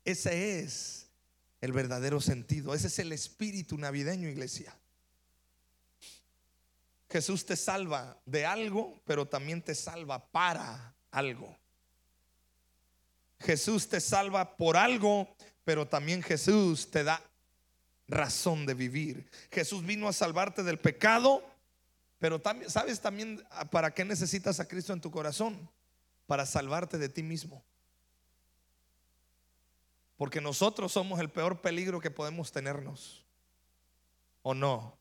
Ese 0.04 0.61
es 0.61 1.06
el 1.61 1.73
verdadero 1.73 2.21
sentido. 2.21 2.75
Ese 2.75 2.88
es 2.88 2.99
el 2.99 3.12
espíritu 3.12 3.78
navideño, 3.78 4.28
iglesia. 4.28 4.76
Jesús 7.11 7.44
te 7.44 7.56
salva 7.56 8.21
de 8.25 8.47
algo, 8.47 9.00
pero 9.04 9.28
también 9.28 9.62
te 9.62 9.75
salva 9.75 10.30
para 10.32 10.94
algo. 11.11 11.62
Jesús 13.42 13.88
te 13.88 14.00
salva 14.00 14.56
por 14.56 14.76
algo, 14.76 15.28
pero 15.64 15.87
también 15.87 16.22
Jesús 16.22 16.90
te 16.90 17.04
da 17.04 17.22
razón 18.08 18.66
de 18.66 18.75
vivir. 18.75 19.28
Jesús 19.50 19.84
vino 19.84 20.08
a 20.08 20.12
salvarte 20.12 20.62
del 20.62 20.78
pecado, 20.78 21.42
pero 22.18 22.40
también, 22.40 22.70
¿sabes 22.70 23.00
también 23.00 23.42
para 23.70 23.92
qué 23.92 24.04
necesitas 24.04 24.61
a 24.61 24.68
Cristo 24.68 24.92
en 24.92 25.00
tu 25.00 25.11
corazón? 25.11 25.68
Para 26.26 26.46
salvarte 26.46 26.99
de 26.99 27.08
ti 27.08 27.22
mismo. 27.22 27.62
Porque 30.16 30.40
nosotros 30.40 30.92
somos 30.92 31.18
el 31.20 31.30
peor 31.30 31.61
peligro 31.61 32.00
que 32.00 32.11
podemos 32.11 32.52
tenernos. 32.52 33.25
¿O 34.42 34.54
no? 34.54 34.96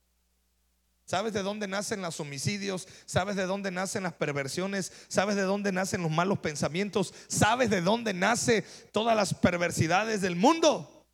¿Sabes 1.12 1.34
de 1.34 1.44
dónde 1.44 1.68
nacen 1.68 2.02
los 2.02 2.22
homicidios? 2.22 2.88
¿Sabes 3.06 3.36
de 3.36 3.46
dónde 3.46 3.70
nacen 3.70 4.04
las 4.04 4.14
perversiones? 4.14 4.94
¿Sabes 5.10 5.36
de 5.36 5.42
dónde 5.42 5.74
nacen 5.74 6.02
los 6.04 6.10
malos 6.10 6.40
pensamientos? 6.40 7.14
¿Sabes 7.28 7.70
de 7.70 7.82
dónde 7.82 8.14
nace 8.14 8.62
todas 8.94 9.14
las 9.14 9.34
perversidades 9.34 10.22
del 10.22 10.38
mundo? 10.38 11.06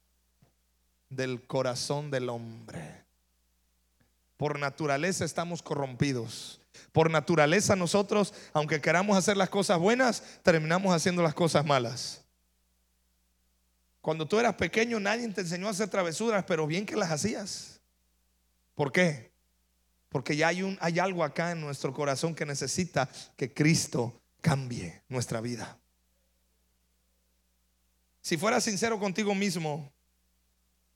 Del 1.09 1.47
corazón 1.47 2.11
del 2.11 2.29
hombre. 2.29 3.05
Por 4.37 4.59
naturaleza 4.59 5.25
estamos 5.25 5.63
corrompidos. 5.63 6.61
Por 6.91 7.09
naturaleza 7.09 7.75
nosotros, 7.75 8.35
aunque 8.53 8.79
queramos 8.79 9.17
hacer 9.17 9.35
las 9.35 9.49
cosas 9.49 9.79
buenas, 9.79 10.21
terminamos 10.43 10.95
haciendo 10.95 11.23
las 11.23 11.33
cosas 11.33 11.65
malas. 11.65 12.23
Cuando 13.99 14.27
tú 14.27 14.37
eras 14.37 14.53
pequeño 14.53 14.99
nadie 14.99 15.27
te 15.29 15.41
enseñó 15.41 15.65
a 15.65 15.71
hacer 15.71 15.89
travesuras, 15.89 16.45
pero 16.45 16.67
bien 16.67 16.85
que 16.85 16.95
las 16.95 17.09
hacías. 17.09 17.81
¿Por 18.75 18.91
qué? 18.91 19.35
Porque 20.09 20.35
ya 20.35 20.47
hay, 20.47 20.63
un, 20.63 20.77
hay 20.81 20.99
algo 20.99 21.23
acá 21.23 21.51
en 21.51 21.61
nuestro 21.61 21.93
corazón 21.93 22.33
que 22.33 22.45
necesita 22.45 23.09
que 23.35 23.53
Cristo 23.53 24.21
cambie 24.41 25.01
nuestra 25.09 25.41
vida. 25.41 25.77
Si 28.21 28.37
fueras 28.37 28.63
sincero 28.63 28.99
contigo 28.99 29.33
mismo, 29.35 29.91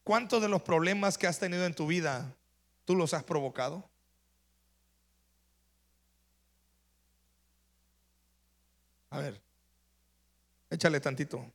¿cuántos 0.03 0.41
de 0.41 0.49
los 0.49 0.61
problemas 0.61 1.17
que 1.17 1.27
has 1.27 1.39
tenido 1.39 1.65
en 1.65 1.73
tu 1.73 1.87
vida 1.87 2.35
tú 2.85 2.95
los 2.95 3.13
has 3.13 3.23
provocado? 3.23 3.89
A 9.09 9.19
ver, 9.19 9.41
échale 10.69 10.99
tantito. 10.99 11.45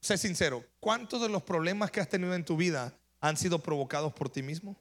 Sé 0.00 0.18
sincero, 0.18 0.64
¿cuántos 0.78 1.22
de 1.22 1.28
los 1.28 1.42
problemas 1.42 1.90
que 1.90 2.00
has 2.00 2.08
tenido 2.08 2.34
en 2.34 2.44
tu 2.44 2.56
vida 2.56 2.96
han 3.20 3.36
sido 3.36 3.60
provocados 3.60 4.12
por 4.12 4.28
ti 4.28 4.42
mismo? 4.42 4.76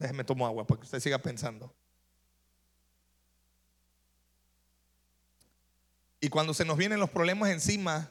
Déjeme 0.00 0.24
tomar 0.24 0.48
agua 0.48 0.66
para 0.66 0.80
que 0.80 0.86
usted 0.86 0.98
siga 0.98 1.18
pensando. 1.18 1.72
Y 6.22 6.30
cuando 6.30 6.54
se 6.54 6.64
nos 6.64 6.78
vienen 6.78 6.98
los 6.98 7.10
problemas 7.10 7.50
encima, 7.50 8.10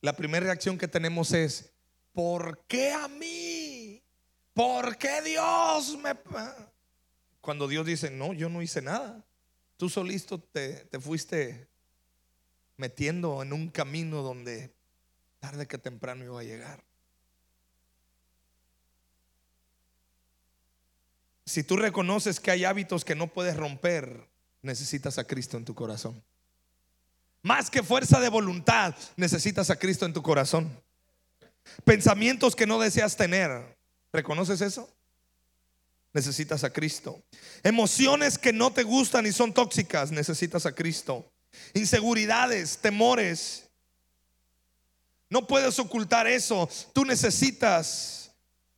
la 0.00 0.14
primera 0.14 0.46
reacción 0.46 0.78
que 0.78 0.86
tenemos 0.86 1.32
es, 1.32 1.72
¿por 2.12 2.64
qué 2.68 2.92
a 2.92 3.08
mí? 3.08 4.04
¿Por 4.54 4.96
qué 4.96 5.20
Dios 5.22 5.98
me... 5.98 6.14
Cuando 7.40 7.66
Dios 7.66 7.84
dice, 7.84 8.10
no, 8.10 8.32
yo 8.32 8.48
no 8.48 8.62
hice 8.62 8.80
nada. 8.80 9.24
Tú 9.76 9.88
solito 9.88 10.38
te, 10.38 10.84
te 10.84 11.00
fuiste 11.00 11.68
metiendo 12.76 13.42
en 13.42 13.52
un 13.52 13.68
camino 13.68 14.22
donde 14.22 14.72
tarde 15.40 15.66
que 15.66 15.78
temprano 15.78 16.24
iba 16.24 16.38
a 16.38 16.44
llegar. 16.44 16.87
Si 21.48 21.62
tú 21.62 21.76
reconoces 21.76 22.40
que 22.40 22.50
hay 22.50 22.64
hábitos 22.64 23.04
que 23.04 23.14
no 23.14 23.28
puedes 23.28 23.56
romper, 23.56 24.28
necesitas 24.62 25.18
a 25.18 25.24
Cristo 25.24 25.56
en 25.56 25.64
tu 25.64 25.74
corazón. 25.74 26.22
Más 27.42 27.70
que 27.70 27.82
fuerza 27.82 28.20
de 28.20 28.28
voluntad, 28.28 28.94
necesitas 29.16 29.70
a 29.70 29.76
Cristo 29.76 30.04
en 30.04 30.12
tu 30.12 30.22
corazón. 30.22 30.70
Pensamientos 31.84 32.54
que 32.54 32.66
no 32.66 32.78
deseas 32.78 33.16
tener, 33.16 33.76
¿reconoces 34.12 34.60
eso? 34.60 34.92
Necesitas 36.12 36.64
a 36.64 36.72
Cristo. 36.72 37.22
Emociones 37.62 38.38
que 38.38 38.52
no 38.52 38.72
te 38.72 38.82
gustan 38.82 39.26
y 39.26 39.32
son 39.32 39.52
tóxicas, 39.52 40.10
necesitas 40.10 40.66
a 40.66 40.74
Cristo 40.74 41.30
inseguridades, 41.74 42.78
temores. 42.78 43.68
No 45.30 45.46
puedes 45.46 45.78
ocultar 45.78 46.26
eso. 46.26 46.68
Tú 46.92 47.04
necesitas 47.04 48.30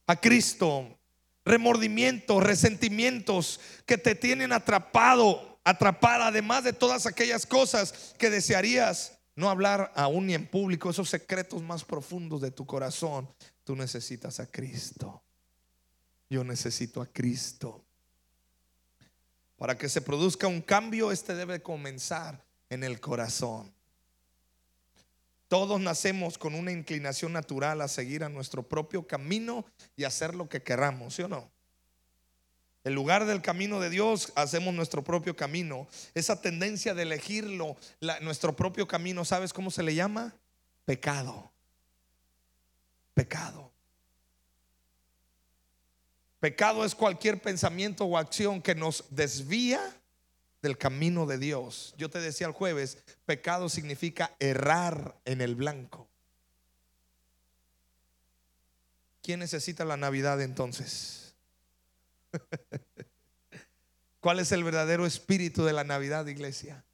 a 0.07 0.17
Cristo. 0.17 0.99
Remordimientos, 1.45 2.43
resentimientos 2.43 3.61
que 3.87 3.99
te 3.99 4.15
tienen 4.15 4.53
atrapado, 4.53 5.59
atrapada, 5.65 6.29
además 6.29 6.65
de 6.65 6.73
todas 6.73 7.07
aquellas 7.07 7.47
cosas 7.47 8.15
que 8.19 8.31
desearías 8.31 9.19
no 9.37 9.49
hablar 9.49 9.91
aún 9.95 10.27
ni 10.27 10.35
en 10.35 10.47
público, 10.47 10.91
esos 10.91 11.09
secretos 11.09 11.63
más 11.63 11.85
profundos 11.85 12.41
de 12.41 12.51
tu 12.51 12.67
corazón. 12.67 13.29
Tú 13.65 13.75
necesitas 13.75 14.39
a 14.41 14.47
Cristo. 14.47 15.23
Yo 16.29 16.45
necesito 16.45 17.01
a 17.01 17.07
Cristo. 17.07 17.85
Para 19.57 19.77
que 19.77 19.89
se 19.89 20.01
produzca 20.01 20.47
un 20.47 20.61
cambio, 20.61 21.11
este 21.11 21.35
debe 21.35 21.63
comenzar 21.63 22.45
en 22.69 22.85
el 22.85 23.01
corazón. 23.01 23.73
Todos 25.51 25.81
nacemos 25.81 26.39
con 26.39 26.55
una 26.55 26.71
inclinación 26.71 27.33
natural 27.33 27.81
a 27.81 27.89
seguir 27.89 28.23
a 28.23 28.29
nuestro 28.29 28.63
propio 28.63 29.05
camino 29.05 29.65
y 29.97 30.05
hacer 30.05 30.33
lo 30.37 30.49
que 30.49 30.63
queramos, 30.63 31.17
¿sí 31.17 31.23
o 31.23 31.29
no? 31.29 31.51
En 32.85 32.95
lugar 32.95 33.27
del 33.27 33.43
camino 33.43 33.81
de 33.81 33.91
Dios, 33.91 34.33
hacemos 34.37 34.73
nuestro 34.73 35.03
propio 35.03 35.35
camino. 35.35 35.89
Esa 36.15 36.41
tendencia 36.41 36.95
de 36.95 37.03
elegirlo, 37.03 37.77
nuestro 38.21 38.55
propio 38.55 38.87
camino, 38.87 39.25
¿sabes 39.25 39.53
cómo 39.53 39.73
se 39.73 39.83
le 39.83 39.97
llama? 39.97 40.37
Pecado. 40.85 41.51
Pecado. 43.13 43.73
Pecado 46.39 46.85
es 46.85 46.95
cualquier 46.95 47.43
pensamiento 47.43 48.05
o 48.05 48.17
acción 48.17 48.63
que 48.63 48.77
nos 48.77 49.05
desvía 49.11 50.00
del 50.63 50.79
camino 50.79 51.27
de 51.27 51.39
Dios. 51.39 51.95
Yo 51.97 52.11
te 52.11 52.21
decía 52.21 52.47
el 52.47 52.53
jueves, 52.53 52.99
pecado 53.25 53.69
significa 53.69 54.35
errar 54.39 55.21
en 55.25 55.41
el 55.41 55.55
blanco. 55.55 56.09
¿Quién 59.23 59.41
necesita 59.41 59.85
la 59.85 59.97
Navidad 59.97 60.41
entonces? 60.41 61.35
¿Cuál 64.21 64.41
es 64.41 64.53
el 64.53 64.65
verdadero 64.65 65.07
espíritu 65.07 65.65
de 65.65 65.73
la 65.73 65.85
Navidad, 65.85 66.27
iglesia? 66.27 66.85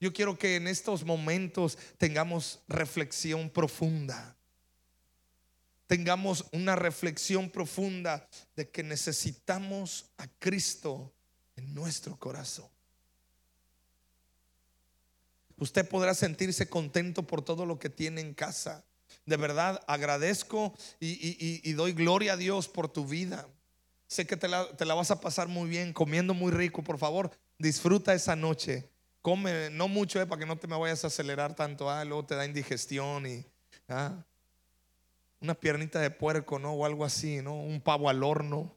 Yo 0.00 0.12
quiero 0.12 0.38
que 0.38 0.56
en 0.56 0.66
estos 0.66 1.04
momentos 1.04 1.78
tengamos 1.98 2.60
reflexión 2.68 3.48
profunda. 3.50 4.36
Tengamos 5.86 6.46
una 6.52 6.74
reflexión 6.76 7.50
profunda 7.50 8.28
de 8.56 8.68
que 8.68 8.82
necesitamos 8.82 10.10
a 10.16 10.26
Cristo 10.38 11.12
en 11.56 11.74
nuestro 11.74 12.18
corazón. 12.18 12.73
Usted 15.58 15.88
podrá 15.88 16.14
sentirse 16.14 16.68
contento 16.68 17.26
por 17.26 17.42
todo 17.42 17.66
lo 17.66 17.78
que 17.78 17.90
tiene 17.90 18.20
en 18.20 18.34
casa. 18.34 18.84
De 19.26 19.36
verdad, 19.36 19.82
agradezco 19.86 20.74
y, 21.00 21.72
doy 21.72 21.92
gloria 21.92 22.34
a 22.34 22.36
Dios 22.36 22.68
por 22.68 22.88
tu 22.88 23.06
vida. 23.06 23.48
Sé 24.06 24.26
que 24.26 24.36
te 24.36 24.48
la, 24.48 24.94
vas 24.94 25.10
a 25.10 25.20
pasar 25.20 25.48
muy 25.48 25.68
bien, 25.68 25.92
comiendo 25.92 26.34
muy 26.34 26.52
rico. 26.52 26.82
Por 26.82 26.98
favor, 26.98 27.30
disfruta 27.58 28.14
esa 28.14 28.36
noche. 28.36 28.90
Come, 29.22 29.70
no 29.70 29.88
mucho, 29.88 30.20
eh, 30.20 30.26
para 30.26 30.40
que 30.40 30.46
no 30.46 30.58
te 30.58 30.66
me 30.66 30.76
vayas 30.76 31.04
a 31.04 31.06
acelerar 31.06 31.54
tanto. 31.54 31.88
Ah, 31.88 32.04
luego 32.04 32.26
te 32.26 32.34
da 32.34 32.44
indigestión 32.44 33.26
y 33.26 33.46
ah, 33.88 34.12
una 35.40 35.54
piernita 35.54 35.98
de 36.00 36.10
puerco, 36.10 36.58
¿no? 36.58 36.72
O 36.72 36.84
algo 36.84 37.06
así, 37.06 37.40
¿no? 37.40 37.54
Un 37.58 37.80
pavo 37.80 38.10
al 38.10 38.22
horno. 38.22 38.76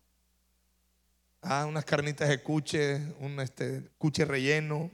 Ah, 1.42 1.66
unas 1.68 1.84
carnitas 1.84 2.30
de 2.30 2.42
cuche, 2.42 2.96
un 3.20 3.40
este, 3.42 3.90
cuche 3.98 4.24
relleno 4.24 4.92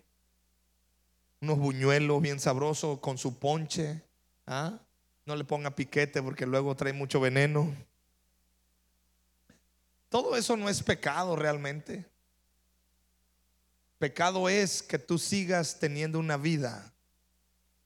unos 1.43 1.59
buñuelos 1.59 2.21
bien 2.21 2.39
sabrosos 2.39 2.99
con 2.99 3.17
su 3.17 3.37
ponche. 3.37 4.01
¿ah? 4.47 4.79
No 5.25 5.35
le 5.35 5.43
ponga 5.43 5.75
piquete 5.75 6.23
porque 6.23 6.45
luego 6.45 6.73
trae 6.73 6.93
mucho 6.93 7.19
veneno. 7.19 7.75
Todo 10.07 10.37
eso 10.37 10.55
no 10.55 10.69
es 10.69 10.81
pecado 10.81 11.35
realmente. 11.35 12.05
Pecado 13.99 14.47
es 14.47 14.81
que 14.81 14.97
tú 14.97 15.17
sigas 15.17 15.79
teniendo 15.79 16.17
una 16.17 16.37
vida 16.37 16.93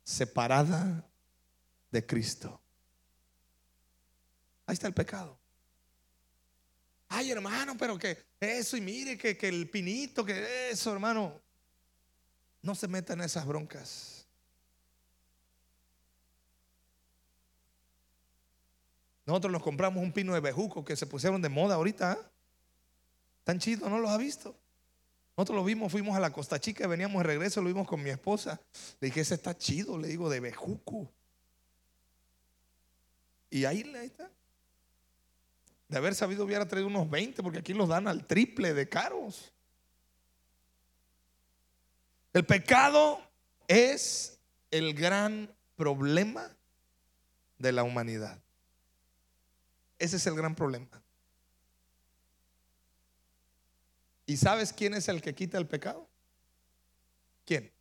separada 0.04 1.04
de 1.90 2.06
Cristo. 2.06 2.62
Ahí 4.68 4.74
está 4.74 4.86
el 4.86 4.94
pecado. 4.94 5.36
Ay, 7.10 7.32
hermano, 7.32 7.76
pero 7.76 7.98
que 7.98 8.24
eso 8.40 8.78
y 8.78 8.82
mire 8.82 9.18
que, 9.18 9.36
que 9.36 9.48
el 9.48 9.68
pinito, 9.68 10.24
que 10.24 10.70
eso, 10.70 10.94
hermano. 10.94 11.47
No 12.68 12.76
se 12.76 12.90
metan 12.90 13.20
en 13.20 13.26
esas 13.26 13.46
broncas. 13.46 14.28
Nosotros 19.26 19.54
nos 19.54 19.64
compramos 19.64 20.04
un 20.04 20.12
pino 20.12 20.34
de 20.34 20.42
bejuco 20.42 20.84
que 20.84 20.98
se 20.98 21.08
pusieron 21.08 21.42
de 21.42 21.48
moda 21.48 21.76
ahorita. 21.76 22.12
¿ah? 22.12 22.18
Tan 23.46 23.58
chido, 23.58 23.90
¿no 23.90 24.00
los 24.00 24.12
ha 24.12 24.18
visto? 24.18 24.54
Nosotros 25.38 25.56
lo 25.56 25.64
vimos, 25.64 25.94
fuimos 25.94 26.18
a 26.18 26.20
la 26.20 26.34
Costa 26.34 26.60
Chica 26.60 26.84
y 26.84 26.88
veníamos 26.88 27.22
de 27.22 27.28
regreso, 27.28 27.62
lo 27.62 27.70
vimos 27.70 27.88
con 27.88 28.04
mi 28.04 28.10
esposa. 28.10 28.60
Le 29.00 29.08
dije, 29.08 29.22
ese 29.22 29.36
está 29.36 29.58
chido, 29.58 29.98
le 29.98 30.10
digo, 30.10 30.30
de 30.30 30.42
bejuco. 30.42 31.10
Y 33.50 33.64
ahí, 33.64 33.82
ahí 33.96 34.08
está. 34.08 34.30
De 35.88 35.96
haber 35.96 36.16
sabido 36.16 36.44
hubiera 36.44 36.68
traído 36.68 36.90
unos 36.90 37.10
20, 37.10 37.42
porque 37.44 37.60
aquí 37.60 37.74
los 37.74 37.88
dan 37.88 38.10
al 38.10 38.28
triple 38.28 38.74
de 38.74 38.90
caros. 38.90 39.54
El 42.38 42.46
pecado 42.46 43.20
es 43.68 44.40
el 44.70 44.94
gran 44.94 45.52
problema 45.76 46.56
de 47.58 47.72
la 47.72 47.82
humanidad. 47.82 48.40
Ese 49.98 50.18
es 50.18 50.28
el 50.28 50.36
gran 50.36 50.54
problema. 50.54 51.02
¿Y 54.28 54.38
sabes 54.38 54.72
quién 54.72 54.94
es 54.94 55.08
el 55.08 55.20
que 55.20 55.34
quita 55.34 55.58
el 55.58 55.66
pecado? 55.66 56.08
¿Quién? 57.44 57.72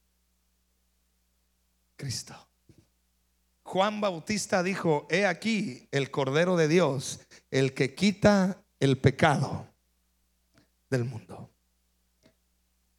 Cristo. 1.97 2.35
Juan 3.63 4.01
Bautista 4.01 4.63
dijo, 4.63 5.07
he 5.11 5.27
aquí 5.27 5.87
el 5.91 6.11
Cordero 6.11 6.57
de 6.57 6.69
Dios, 6.69 7.21
el 7.51 7.75
que 7.75 7.95
quita 7.95 8.65
el 8.81 8.97
pecado 8.97 9.69
del 10.89 11.05
mundo 11.05 11.51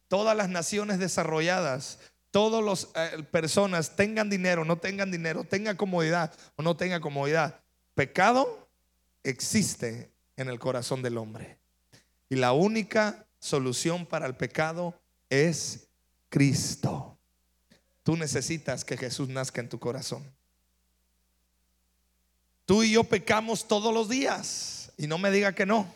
todas 0.08 0.36
las 0.36 0.48
naciones 0.48 0.98
desarrolladas, 0.98 1.98
todas 2.30 2.64
las 2.64 2.88
eh, 2.94 3.22
personas 3.30 3.96
tengan 3.96 4.28
dinero, 4.28 4.64
no 4.64 4.78
tengan 4.78 5.10
dinero, 5.10 5.44
tengan 5.44 5.76
comodidad 5.76 6.32
o 6.56 6.62
no 6.62 6.76
tengan 6.76 7.00
comodidad. 7.00 7.60
Pecado 7.94 8.68
existe 9.22 10.10
en 10.36 10.48
el 10.48 10.58
corazón 10.58 11.02
del 11.02 11.18
hombre. 11.18 11.58
Y 12.28 12.36
la 12.36 12.52
única 12.52 13.26
solución 13.38 14.06
para 14.06 14.26
el 14.26 14.34
pecado 14.36 14.94
es 15.30 15.88
Cristo. 16.28 17.18
Tú 18.02 18.16
necesitas 18.16 18.84
que 18.84 18.96
Jesús 18.96 19.28
nazca 19.28 19.60
en 19.60 19.68
tu 19.68 19.78
corazón. 19.78 20.24
Tú 22.64 22.82
y 22.82 22.92
yo 22.92 23.04
pecamos 23.04 23.66
todos 23.66 23.92
los 23.94 24.08
días 24.08 24.92
y 24.96 25.06
no 25.06 25.18
me 25.18 25.30
diga 25.30 25.54
que 25.54 25.66
no. 25.66 25.86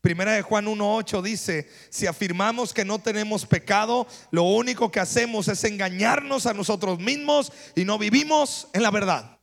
Primera 0.00 0.32
de 0.32 0.42
Juan 0.42 0.66
1.8 0.66 1.22
dice, 1.22 1.70
si 1.90 2.06
afirmamos 2.06 2.72
que 2.72 2.86
no 2.86 2.98
tenemos 2.98 3.44
pecado, 3.44 4.06
lo 4.30 4.44
único 4.44 4.90
que 4.90 4.98
hacemos 4.98 5.48
es 5.48 5.62
engañarnos 5.64 6.46
a 6.46 6.54
nosotros 6.54 6.98
mismos 6.98 7.52
y 7.76 7.84
no 7.84 7.98
vivimos 7.98 8.68
en 8.72 8.82
la 8.82 8.90
verdad. 8.90 9.38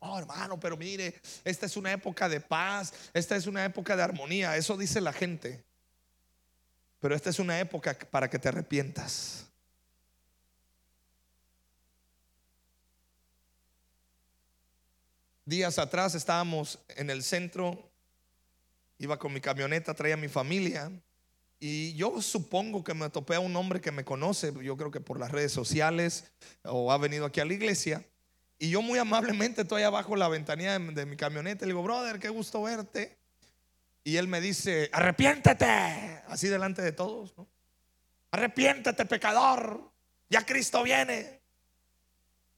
Oh, 0.00 0.18
hermano, 0.18 0.58
pero 0.58 0.76
mire, 0.76 1.20
esta 1.44 1.66
es 1.66 1.76
una 1.76 1.92
época 1.92 2.28
de 2.28 2.40
paz, 2.40 2.92
esta 3.12 3.36
es 3.36 3.46
una 3.46 3.64
época 3.64 3.94
de 3.94 4.02
armonía, 4.02 4.56
eso 4.56 4.76
dice 4.76 5.00
la 5.00 5.12
gente. 5.12 5.62
Pero 6.98 7.14
esta 7.14 7.30
es 7.30 7.38
una 7.38 7.60
época 7.60 7.96
para 8.10 8.28
que 8.28 8.38
te 8.38 8.48
arrepientas. 8.48 9.46
Días 15.44 15.78
atrás 15.78 16.14
estábamos 16.14 16.78
en 16.88 17.10
el 17.10 17.22
centro, 17.22 17.89
iba 19.00 19.18
con 19.18 19.32
mi 19.32 19.40
camioneta, 19.40 19.94
traía 19.94 20.14
a 20.14 20.18
mi 20.18 20.28
familia 20.28 20.92
y 21.58 21.94
yo 21.94 22.22
supongo 22.22 22.82
que 22.82 22.94
me 22.94 23.10
topé 23.10 23.34
a 23.34 23.40
un 23.40 23.54
hombre 23.54 23.82
que 23.82 23.92
me 23.92 24.02
conoce, 24.02 24.52
yo 24.62 24.78
creo 24.78 24.90
que 24.90 25.00
por 25.00 25.18
las 25.20 25.30
redes 25.30 25.52
sociales 25.52 26.32
o 26.62 26.90
ha 26.90 26.96
venido 26.96 27.26
aquí 27.26 27.40
a 27.40 27.44
la 27.44 27.52
iglesia. 27.52 28.02
Y 28.58 28.70
yo 28.70 28.80
muy 28.80 28.98
amablemente 28.98 29.62
estoy 29.62 29.82
abajo 29.82 30.16
la 30.16 30.28
ventanilla 30.28 30.78
de, 30.78 31.06
mi 31.06 31.16
camioneta. 31.16 31.66
Le 31.66 31.72
digo, 31.72 31.82
brother, 31.82 32.18
qué 32.18 32.30
gusto 32.30 32.62
verte. 32.62 33.18
Y 34.04 34.16
él 34.16 34.26
me 34.26 34.40
dice, 34.40 34.88
arrepiéntete. 34.92 36.22
Así 36.28 36.48
delante 36.48 36.80
de 36.80 36.92
todos. 36.92 37.36
¿no? 37.36 37.46
Arrepiéntete, 38.30 39.04
pecador. 39.04 39.92
Ya 40.30 40.44
Cristo 40.44 40.82
viene. 40.82 41.40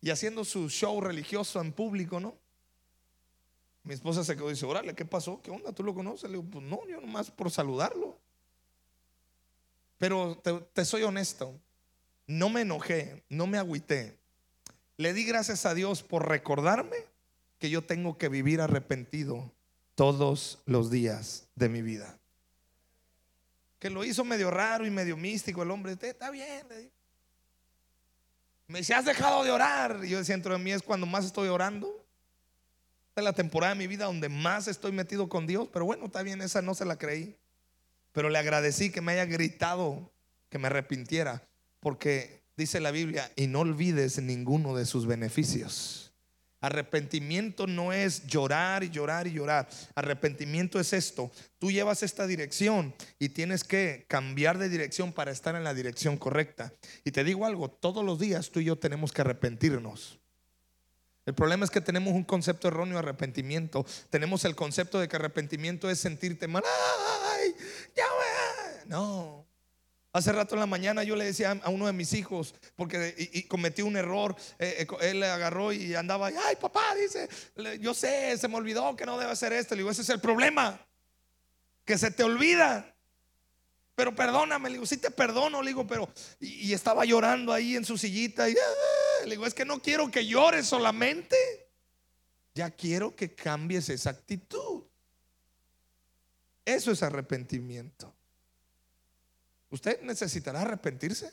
Y 0.01 0.11
haciendo 0.11 0.45
su 0.45 0.69
show 0.71 1.01
religioso 1.01 1.61
en 1.61 1.73
público, 1.73 2.21
¿no? 2.21 2.37
Mi 3.85 3.95
esposa 3.95 4.23
se 4.23 4.37
quedó 4.37 4.49
y 4.49 4.53
dice, 4.53 4.67
órale, 4.67 4.95
¿qué 4.95 5.05
pasó? 5.05 5.41
¿Qué 5.43 5.51
onda? 5.51 5.73
¿Tú 5.73 5.83
lo 5.83 5.95
conoces? 5.95 6.31
Le 6.31 6.37
digo, 6.37 6.49
pues 6.51 6.65
no, 6.65 6.87
yo 6.87 7.01
nomás 7.01 7.31
por 7.31 7.51
saludarlo. 7.51 8.17
Pero 9.99 10.41
te, 10.73 10.85
soy 10.85 11.03
honesto, 11.03 11.61
no 12.27 12.49
me 12.49 12.63
enojé, 12.63 13.25
no 13.29 13.47
me 13.47 13.59
agüité. 13.59 14.19
Le 14.97 15.13
di 15.13 15.25
gracias 15.25 15.67
a 15.67 15.75
Dios 15.75 16.03
por 16.03 16.29
recordarme 16.29 16.97
que 17.59 17.71
yo 17.71 17.85
tengo 17.85 18.19
que 18.19 18.29
vivir 18.29 18.61
arrepentido 18.61 19.53
todos 19.95 20.61
los 20.67 20.91
días 20.91 21.49
de 21.55 21.69
mi 21.69 21.83
vida. 21.83 22.19
Que 23.79 23.91
lo 23.91 24.05
hizo 24.05 24.25
medio 24.25 24.51
raro 24.51 24.87
y 24.87 24.91
medio 24.91 25.17
místico 25.17 25.63
el 25.63 25.71
hombre. 25.71 25.93
Está 26.01 26.31
bien. 26.31 26.67
Me 28.67 28.81
dice, 28.81 28.95
has 28.95 29.05
dejado 29.05 29.45
de 29.45 29.51
orar. 29.51 30.01
Y 30.03 30.09
yo 30.09 30.19
decía, 30.19 30.35
dentro 30.35 30.53
de 30.53 30.59
mí 30.59 30.73
es 30.73 30.83
cuando 30.83 31.07
más 31.07 31.25
estoy 31.25 31.49
orando. 31.49 32.02
Es 33.15 33.23
la 33.23 33.35
temporada 33.35 33.75
de 33.75 33.79
mi 33.79 33.87
vida 33.87 34.07
donde 34.07 34.29
más 34.29 34.69
estoy 34.69 34.93
metido 34.93 35.29
con 35.29 35.47
Dios. 35.47 35.69
Pero 35.73 35.85
bueno, 35.85 36.07
está 36.07 36.23
bien, 36.23 36.41
esa 36.41 36.63
no 36.63 36.75
se 36.75 36.85
la 36.85 36.97
creí. 36.97 37.37
Pero 38.13 38.31
le 38.31 38.39
agradecí 38.39 38.91
que 38.91 39.01
me 39.01 39.13
haya 39.13 39.27
gritado 39.27 40.11
que 40.49 40.59
me 40.59 40.69
arrepintiera. 40.69 41.47
Porque 41.81 42.43
dice 42.57 42.81
la 42.81 42.91
Biblia, 42.91 43.31
y 43.37 43.49
no 43.49 43.61
olvides 43.61 44.21
ninguno 44.21 44.75
de 44.77 44.87
sus 44.87 45.07
beneficios. 45.07 46.13
Arrepentimiento 46.63 47.67
no 47.67 47.93
es 47.93 48.25
llorar 48.29 48.85
y 48.85 48.91
llorar 48.91 49.27
y 49.27 49.33
llorar. 49.33 49.69
Arrepentimiento 49.97 50.79
es 50.79 50.93
esto. 50.93 51.33
Tú 51.59 51.73
llevas 51.73 52.05
esta 52.05 52.27
dirección 52.27 52.95
y 53.19 53.31
tienes 53.31 53.65
que 53.65 54.07
cambiar 54.09 54.59
de 54.59 54.69
dirección 54.69 55.13
para 55.13 55.33
estar 55.33 55.57
en 55.57 55.65
la 55.65 55.75
dirección 55.75 56.17
correcta. 56.17 56.73
Y 57.05 57.11
te 57.11 57.25
digo 57.25 57.47
algo, 57.47 57.69
todos 57.69 58.05
los 58.05 58.21
días 58.21 58.51
tú 58.51 58.61
y 58.61 58.65
yo 58.65 58.79
tenemos 58.79 59.13
que 59.13 59.23
arrepentirnos. 59.23 60.22
El 61.25 61.35
problema 61.35 61.65
es 61.65 61.71
que 61.71 61.81
tenemos 61.81 62.15
un 62.15 62.25
concepto 62.25 62.69
erróneo 62.69 62.95
de 62.95 63.01
arrepentimiento. 63.01 63.87
Tenemos 64.11 64.45
el 64.45 64.57
concepto 64.57 64.99
de 64.99 65.09
que 65.09 65.17
arrepentimiento 65.17 65.89
es 65.89 66.01
sentirte 66.01 66.49
mal. 66.49 66.63
Ay, 67.31 67.55
ya 67.97 68.05
No. 68.87 69.47
Hace 70.15 70.31
rato 70.33 70.55
en 70.57 70.61
la 70.61 70.67
mañana 70.67 71.05
yo 71.05 71.17
le 71.17 71.25
decía 71.25 71.59
a 71.63 71.71
uno 71.71 71.87
de 71.87 71.95
mis 71.95 72.13
hijos, 72.13 72.55
porque 72.77 73.15
y, 73.17 73.45
cometí 73.45 73.81
un 73.81 73.97
error, 73.97 74.37
eh, 74.59 74.87
eh, 74.87 74.97
él 75.09 75.21
le 75.21 75.27
agarró 75.27 75.73
y 75.73 75.95
andaba, 75.95 76.27
ay 76.27 76.57
papá, 76.61 76.95
dice, 76.95 77.31
yo 77.81 77.95
sé, 77.95 78.37
se 78.37 78.47
me 78.47 78.57
olvidó 78.57 78.95
que 78.95 79.07
no 79.07 79.19
debe 79.19 79.33
hacer 79.33 79.55
esto. 79.55 79.75
Le 79.75 79.81
digo, 79.81 79.91
ese 79.91 80.03
es 80.03 80.11
el 80.11 80.21
problema, 80.21 80.79
que 81.87 81.97
se 81.97 82.11
te 82.11 82.25
olvida. 82.25 82.95
Pero 84.03 84.17
perdóname, 84.17 84.69
le 84.69 84.75
digo, 84.75 84.87
sí 84.87 84.97
te 84.97 85.13
perdono, 85.13 85.63
le 85.63 85.69
digo, 85.69 85.87
pero, 85.87 86.09
y, 86.41 86.73
estaba 86.73 87.05
llorando 87.05 87.53
ahí 87.53 87.77
en 87.77 87.85
su 87.85 87.97
sillita, 87.97 88.51
y 88.51 88.55
ah", 88.55 89.25
le 89.27 89.31
digo, 89.31 89.47
es 89.47 89.55
que 89.55 89.65
no 89.65 89.81
quiero 89.81 90.11
que 90.11 90.27
llores 90.27 90.67
solamente, 90.67 91.37
ya 92.53 92.69
quiero 92.73 93.15
que 93.15 93.33
cambies 93.33 93.89
esa 93.91 94.11
actitud. 94.11 94.83
Eso 96.65 96.91
es 96.91 97.01
arrepentimiento. 97.05 98.13
Usted 99.71 100.03
necesitará 100.03 100.63
arrepentirse. 100.63 101.33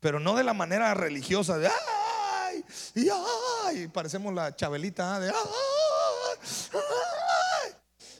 Pero 0.00 0.18
no 0.18 0.34
de 0.34 0.44
la 0.44 0.54
manera 0.54 0.94
religiosa 0.94 1.58
de 1.58 1.68
ay, 1.68 2.64
y 2.94 3.08
ay, 3.66 3.88
parecemos 3.88 4.32
la 4.32 4.56
chabelita 4.56 5.16
¿ah? 5.16 5.20
de 5.20 5.28
ay, 5.28 5.77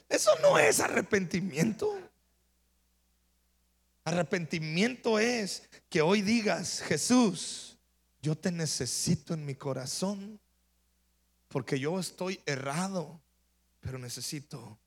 Eso 0.09 0.31
no 0.41 0.57
es 0.57 0.79
arrepentimiento. 0.79 1.95
Arrepentimiento 4.03 5.19
es 5.19 5.69
que 5.87 6.01
hoy 6.01 6.23
digas, 6.23 6.81
Jesús, 6.81 7.77
yo 8.21 8.35
te 8.35 8.51
necesito 8.51 9.35
en 9.35 9.45
mi 9.45 9.53
corazón 9.53 10.39
porque 11.47 11.79
yo 11.79 11.99
estoy 11.99 12.41
errado, 12.47 13.21
pero 13.79 13.99
necesito 13.99 14.79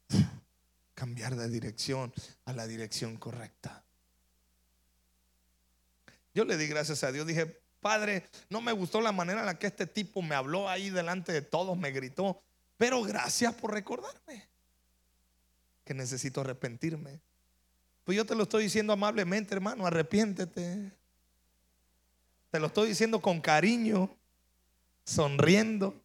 cambiar 0.95 1.37
de 1.37 1.49
dirección 1.49 2.13
a 2.45 2.53
la 2.53 2.67
dirección 2.67 3.17
correcta. 3.17 3.85
Yo 6.35 6.45
le 6.45 6.57
di 6.57 6.67
gracias 6.67 7.05
a 7.05 7.13
Dios, 7.13 7.27
dije, 7.27 7.47
Padre, 7.81 8.27
no 8.49 8.61
me 8.61 8.73
gustó 8.73 9.01
la 9.01 9.13
manera 9.13 9.41
en 9.41 9.47
la 9.47 9.59
que 9.59 9.69
este 9.69 9.87
tipo 9.87 10.21
me 10.21 10.35
habló 10.35 10.69
ahí 10.69 10.91
delante 10.91 11.33
de 11.33 11.43
todos, 11.43 11.77
me 11.77 11.93
gritó, 11.93 12.41
pero 12.77 13.03
gracias 13.03 13.55
por 13.55 13.73
recordarme 13.73 14.52
que 15.85 15.95
necesito 15.95 16.41
arrepentirme. 16.41 17.21
Pues 18.05 18.17
yo 18.17 18.25
te 18.25 18.35
lo 18.35 18.45
estoy 18.45 18.65
diciendo 18.65 18.93
amablemente, 18.93 19.55
hermano, 19.55 19.87
arrepiéntete. 19.87 20.93
Te 22.51 22.61
lo 22.61 22.67
estoy 22.67 22.89
diciendo 22.89 23.21
con 23.21 23.41
cariño, 23.41 24.15
sonriendo, 25.05 26.03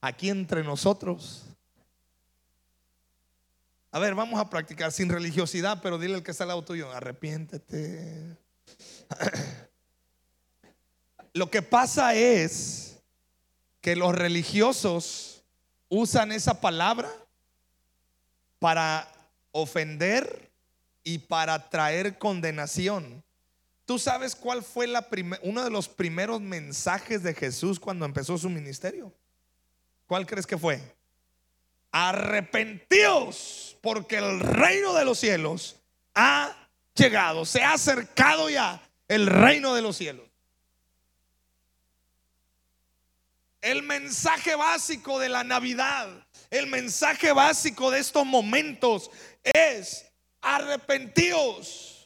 aquí 0.00 0.30
entre 0.30 0.64
nosotros. 0.64 1.44
A 3.90 3.98
ver, 3.98 4.14
vamos 4.14 4.40
a 4.40 4.50
practicar 4.50 4.92
sin 4.92 5.08
religiosidad, 5.08 5.80
pero 5.82 5.98
dile 5.98 6.14
al 6.14 6.22
que 6.22 6.30
está 6.30 6.44
al 6.44 6.48
lado 6.48 6.64
tuyo, 6.64 6.90
arrepiéntete. 6.92 8.36
Lo 11.32 11.50
que 11.50 11.62
pasa 11.62 12.14
es 12.14 12.98
que 13.80 13.94
los 13.94 14.14
religiosos 14.14 15.44
usan 15.88 16.32
esa 16.32 16.60
palabra 16.60 17.10
para 18.66 19.06
ofender 19.52 20.50
y 21.04 21.18
para 21.18 21.70
traer 21.70 22.18
condenación. 22.18 23.22
¿Tú 23.84 23.96
sabes 23.96 24.34
cuál 24.34 24.64
fue 24.64 24.88
la 24.88 25.06
uno 25.42 25.62
de 25.62 25.70
los 25.70 25.88
primeros 25.88 26.40
mensajes 26.40 27.22
de 27.22 27.32
Jesús 27.32 27.78
cuando 27.78 28.04
empezó 28.04 28.36
su 28.36 28.50
ministerio? 28.50 29.14
¿Cuál 30.08 30.26
crees 30.26 30.48
que 30.48 30.58
fue? 30.58 30.82
Arrepentíos 31.92 33.76
porque 33.82 34.16
el 34.16 34.40
reino 34.40 34.94
de 34.94 35.04
los 35.04 35.20
cielos 35.20 35.76
ha 36.16 36.52
llegado, 36.92 37.44
se 37.44 37.62
ha 37.62 37.74
acercado 37.74 38.50
ya 38.50 38.82
el 39.06 39.28
reino 39.28 39.76
de 39.76 39.82
los 39.82 39.96
cielos. 39.96 40.26
El 43.60 43.84
mensaje 43.84 44.56
básico 44.56 45.20
de 45.20 45.28
la 45.28 45.44
Navidad, 45.44 46.25
el 46.50 46.66
mensaje 46.66 47.32
básico 47.32 47.90
de 47.90 48.00
estos 48.00 48.26
momentos 48.26 49.10
es 49.42 50.06
arrepentíos 50.40 51.96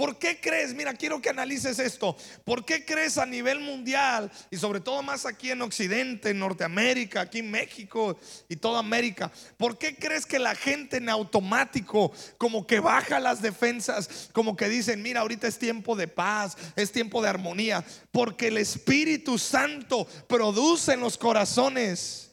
¿Por 0.00 0.18
qué 0.18 0.40
crees? 0.40 0.72
Mira, 0.72 0.94
quiero 0.94 1.20
que 1.20 1.28
analices 1.28 1.78
esto. 1.78 2.16
¿Por 2.46 2.64
qué 2.64 2.86
crees 2.86 3.18
a 3.18 3.26
nivel 3.26 3.60
mundial 3.60 4.32
y 4.50 4.56
sobre 4.56 4.80
todo 4.80 5.02
más 5.02 5.26
aquí 5.26 5.50
en 5.50 5.60
Occidente, 5.60 6.30
en 6.30 6.38
Norteamérica, 6.38 7.20
aquí 7.20 7.40
en 7.40 7.50
México 7.50 8.18
y 8.48 8.56
toda 8.56 8.78
América? 8.78 9.30
¿Por 9.58 9.76
qué 9.76 9.94
crees 9.94 10.24
que 10.24 10.38
la 10.38 10.54
gente 10.54 10.96
en 10.96 11.10
automático 11.10 12.12
como 12.38 12.66
que 12.66 12.80
baja 12.80 13.20
las 13.20 13.42
defensas, 13.42 14.30
como 14.32 14.56
que 14.56 14.70
dicen, 14.70 15.02
mira, 15.02 15.20
ahorita 15.20 15.46
es 15.46 15.58
tiempo 15.58 15.94
de 15.94 16.08
paz, 16.08 16.56
es 16.76 16.92
tiempo 16.92 17.20
de 17.20 17.28
armonía? 17.28 17.84
Porque 18.10 18.48
el 18.48 18.56
Espíritu 18.56 19.36
Santo 19.36 20.08
produce 20.26 20.94
en 20.94 21.00
los 21.00 21.18
corazones 21.18 22.29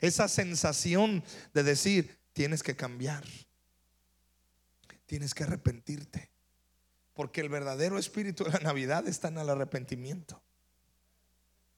esa 0.00 0.28
sensación 0.28 1.24
de 1.54 1.62
decir, 1.62 2.18
tienes 2.32 2.62
que 2.62 2.76
cambiar, 2.76 3.24
tienes 5.06 5.34
que 5.34 5.44
arrepentirte 5.44 6.30
porque 7.16 7.40
el 7.40 7.48
verdadero 7.48 7.98
espíritu 7.98 8.44
de 8.44 8.50
la 8.50 8.58
Navidad 8.60 9.08
está 9.08 9.28
en 9.28 9.38
el 9.38 9.48
arrepentimiento, 9.48 10.40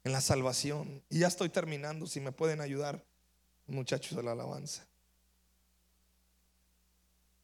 en 0.02 0.10
la 0.10 0.20
salvación. 0.20 1.00
Y 1.08 1.20
ya 1.20 1.28
estoy 1.28 1.48
terminando, 1.48 2.08
si 2.08 2.18
me 2.18 2.32
pueden 2.32 2.60
ayudar, 2.60 3.04
muchachos 3.68 4.16
de 4.16 4.24
la 4.24 4.32
alabanza. 4.32 4.84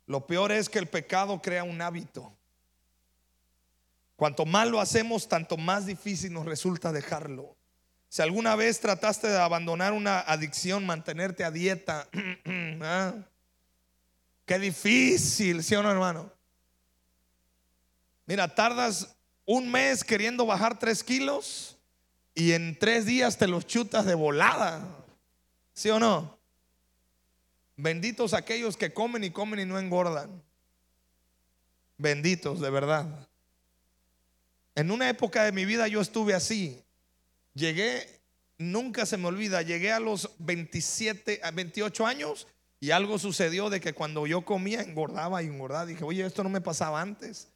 Lo 0.06 0.26
peor 0.26 0.50
es 0.50 0.68
que 0.68 0.80
el 0.80 0.88
pecado 0.88 1.40
crea 1.40 1.62
un 1.62 1.80
hábito. 1.80 2.36
Cuanto 4.16 4.44
más 4.44 4.68
lo 4.68 4.80
hacemos, 4.80 5.28
tanto 5.28 5.56
más 5.56 5.86
difícil 5.86 6.32
nos 6.32 6.46
resulta 6.46 6.90
dejarlo. 6.90 7.56
Si 8.14 8.22
alguna 8.22 8.54
vez 8.54 8.78
trataste 8.78 9.26
de 9.26 9.40
abandonar 9.40 9.92
una 9.92 10.20
adicción, 10.20 10.86
mantenerte 10.86 11.42
a 11.42 11.50
dieta, 11.50 12.08
¿ah? 12.80 13.12
qué 14.46 14.60
difícil, 14.60 15.64
¿sí 15.64 15.74
o 15.74 15.82
no, 15.82 15.90
hermano? 15.90 16.30
Mira, 18.26 18.54
tardas 18.54 19.16
un 19.44 19.68
mes 19.68 20.04
queriendo 20.04 20.46
bajar 20.46 20.78
tres 20.78 21.02
kilos 21.02 21.76
y 22.36 22.52
en 22.52 22.78
tres 22.78 23.04
días 23.04 23.36
te 23.36 23.48
los 23.48 23.66
chutas 23.66 24.06
de 24.06 24.14
volada. 24.14 24.86
¿Sí 25.72 25.90
o 25.90 25.98
no? 25.98 26.38
Benditos 27.76 28.32
aquellos 28.32 28.76
que 28.76 28.94
comen 28.94 29.24
y 29.24 29.30
comen 29.30 29.58
y 29.58 29.64
no 29.64 29.76
engordan. 29.76 30.40
Benditos, 31.98 32.60
de 32.60 32.70
verdad. 32.70 33.28
En 34.76 34.92
una 34.92 35.08
época 35.08 35.42
de 35.42 35.50
mi 35.50 35.64
vida 35.64 35.88
yo 35.88 36.00
estuve 36.00 36.32
así. 36.32 36.83
Llegué, 37.54 38.20
nunca 38.58 39.06
se 39.06 39.16
me 39.16 39.28
olvida, 39.28 39.62
llegué 39.62 39.92
a 39.92 40.00
los 40.00 40.30
27, 40.38 41.40
a 41.42 41.50
28 41.50 42.06
años 42.06 42.46
y 42.80 42.90
algo 42.90 43.18
sucedió 43.18 43.70
de 43.70 43.80
que 43.80 43.94
cuando 43.94 44.26
yo 44.26 44.44
comía 44.44 44.82
engordaba 44.82 45.42
y 45.42 45.46
engordaba. 45.46 45.86
Dije, 45.86 46.04
oye, 46.04 46.26
esto 46.26 46.42
no 46.42 46.50
me 46.50 46.60
pasaba 46.60 47.00
antes. 47.00 47.48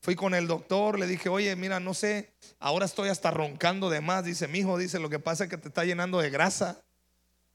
Fui 0.00 0.16
con 0.16 0.34
el 0.34 0.46
doctor, 0.46 0.98
le 0.98 1.06
dije, 1.06 1.28
oye, 1.28 1.54
mira, 1.56 1.80
no 1.80 1.94
sé, 1.94 2.30
ahora 2.58 2.84
estoy 2.84 3.08
hasta 3.08 3.30
roncando 3.30 3.88
de 3.88 4.00
más. 4.00 4.24
Dice, 4.24 4.48
mi 4.48 4.58
hijo, 4.58 4.76
dice, 4.76 4.98
lo 4.98 5.08
que 5.08 5.18
pasa 5.18 5.44
es 5.44 5.50
que 5.50 5.58
te 5.58 5.68
está 5.68 5.84
llenando 5.84 6.18
de 6.18 6.28
grasa. 6.28 6.82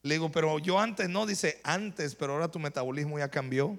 Le 0.02 0.14
digo, 0.14 0.32
pero 0.32 0.58
yo 0.58 0.80
antes 0.80 1.08
no, 1.08 1.26
dice, 1.26 1.60
antes, 1.62 2.14
pero 2.14 2.32
ahora 2.32 2.50
tu 2.50 2.58
metabolismo 2.58 3.18
ya 3.18 3.28
cambió. 3.28 3.78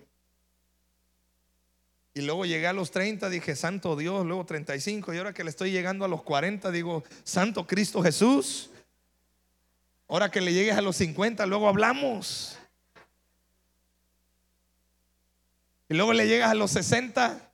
Y 2.14 2.22
luego 2.22 2.46
llegué 2.46 2.68
a 2.68 2.74
los 2.74 2.92
30, 2.92 3.30
dije, 3.30 3.56
Santo 3.56 3.96
Dios, 3.96 4.26
luego 4.26 4.46
35, 4.46 5.14
y 5.14 5.18
ahora 5.18 5.34
que 5.34 5.46
le 5.46 5.50
estoy 5.50 5.72
llegando 5.72 6.04
a 6.04 6.10
los 6.10 6.24
40, 6.24 6.70
digo, 6.72 7.04
Santo 7.24 7.66
Cristo 7.66 8.02
Jesús. 8.04 8.70
Ahora 10.10 10.30
que 10.30 10.42
le 10.42 10.54
llegues 10.54 10.76
a 10.76 10.82
los 10.82 10.98
50, 10.98 11.46
luego 11.46 11.70
hablamos. 11.70 12.58
Y 15.88 15.94
luego 15.94 16.12
le 16.12 16.28
llegas 16.28 16.52
a 16.52 16.54
los 16.54 16.72
60 16.72 17.52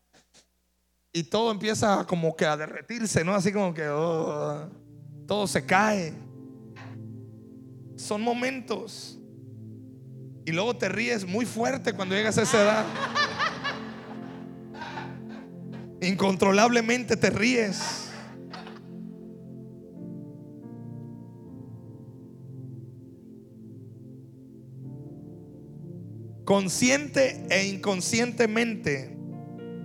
y 1.14 1.24
todo 1.24 1.52
empieza 1.52 2.06
como 2.06 2.36
que 2.36 2.46
a 2.46 2.58
derretirse, 2.58 3.24
¿no? 3.24 3.36
Así 3.36 3.52
como 3.52 3.74
que 3.74 3.88
oh, 3.90 4.70
todo 5.28 5.48
se 5.48 5.66
cae. 5.66 6.14
Son 7.96 8.22
momentos. 8.22 9.18
Y 10.46 10.52
luego 10.52 10.76
te 10.78 10.90
ríes 10.90 11.26
muy 11.26 11.46
fuerte 11.46 11.94
cuando 11.94 12.16
llegas 12.16 12.38
a 12.38 12.44
esa 12.44 12.62
edad. 12.62 12.86
Incontrolablemente 16.02 17.18
te 17.18 17.30
ríes. 17.30 18.04
Consciente 26.46 27.46
e 27.50 27.68
inconscientemente 27.68 29.18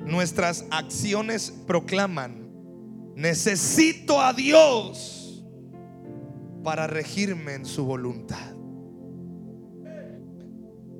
nuestras 0.05 0.64
acciones 0.70 1.53
proclaman, 1.66 2.48
necesito 3.16 4.20
a 4.20 4.33
Dios 4.33 5.44
para 6.62 6.87
regirme 6.87 7.55
en 7.55 7.66
su 7.66 7.85
voluntad. 7.85 8.53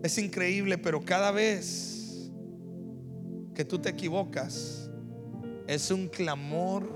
Es 0.03 0.18
increíble, 0.18 0.79
pero 0.79 1.05
cada 1.05 1.31
vez 1.31 2.33
que 3.55 3.64
tú 3.64 3.79
te 3.79 3.90
equivocas, 3.90 4.90
es 5.74 5.90
un 5.90 6.08
clamor 6.08 6.87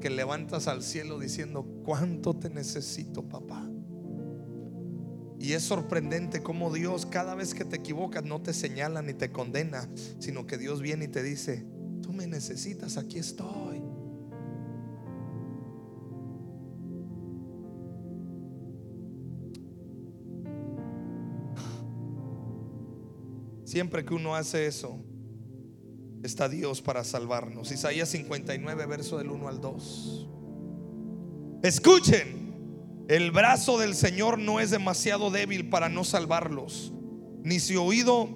que 0.00 0.08
levantas 0.08 0.66
al 0.66 0.82
cielo 0.82 1.18
diciendo, 1.18 1.64
¿cuánto 1.84 2.34
te 2.34 2.48
necesito, 2.48 3.28
papá? 3.28 3.68
Y 5.38 5.52
es 5.52 5.62
sorprendente 5.62 6.42
cómo 6.42 6.72
Dios 6.72 7.06
cada 7.06 7.34
vez 7.34 7.54
que 7.54 7.64
te 7.64 7.76
equivocas 7.76 8.24
no 8.24 8.40
te 8.40 8.52
señala 8.52 9.02
ni 9.02 9.12
te 9.12 9.30
condena, 9.30 9.88
sino 10.18 10.46
que 10.46 10.58
Dios 10.58 10.80
viene 10.80 11.04
y 11.04 11.08
te 11.08 11.22
dice, 11.22 11.66
tú 12.02 12.12
me 12.12 12.26
necesitas, 12.26 12.96
aquí 12.96 13.18
estoy. 13.18 13.82
Siempre 23.64 24.02
que 24.04 24.14
uno 24.14 24.34
hace 24.34 24.66
eso, 24.66 24.98
está 26.22 26.48
Dios 26.48 26.82
para 26.82 27.04
salvarnos. 27.04 27.70
Isaías 27.70 28.08
59, 28.10 28.86
verso 28.86 29.18
del 29.18 29.30
1 29.30 29.48
al 29.48 29.60
2. 29.60 30.28
Escuchen. 31.62 32.48
El 33.08 33.30
brazo 33.30 33.78
del 33.78 33.94
Señor 33.94 34.38
no 34.38 34.60
es 34.60 34.70
demasiado 34.70 35.30
débil 35.30 35.70
para 35.70 35.88
no 35.88 36.04
salvarlos, 36.04 36.92
ni 37.42 37.58
su 37.58 37.82
oído 37.82 38.28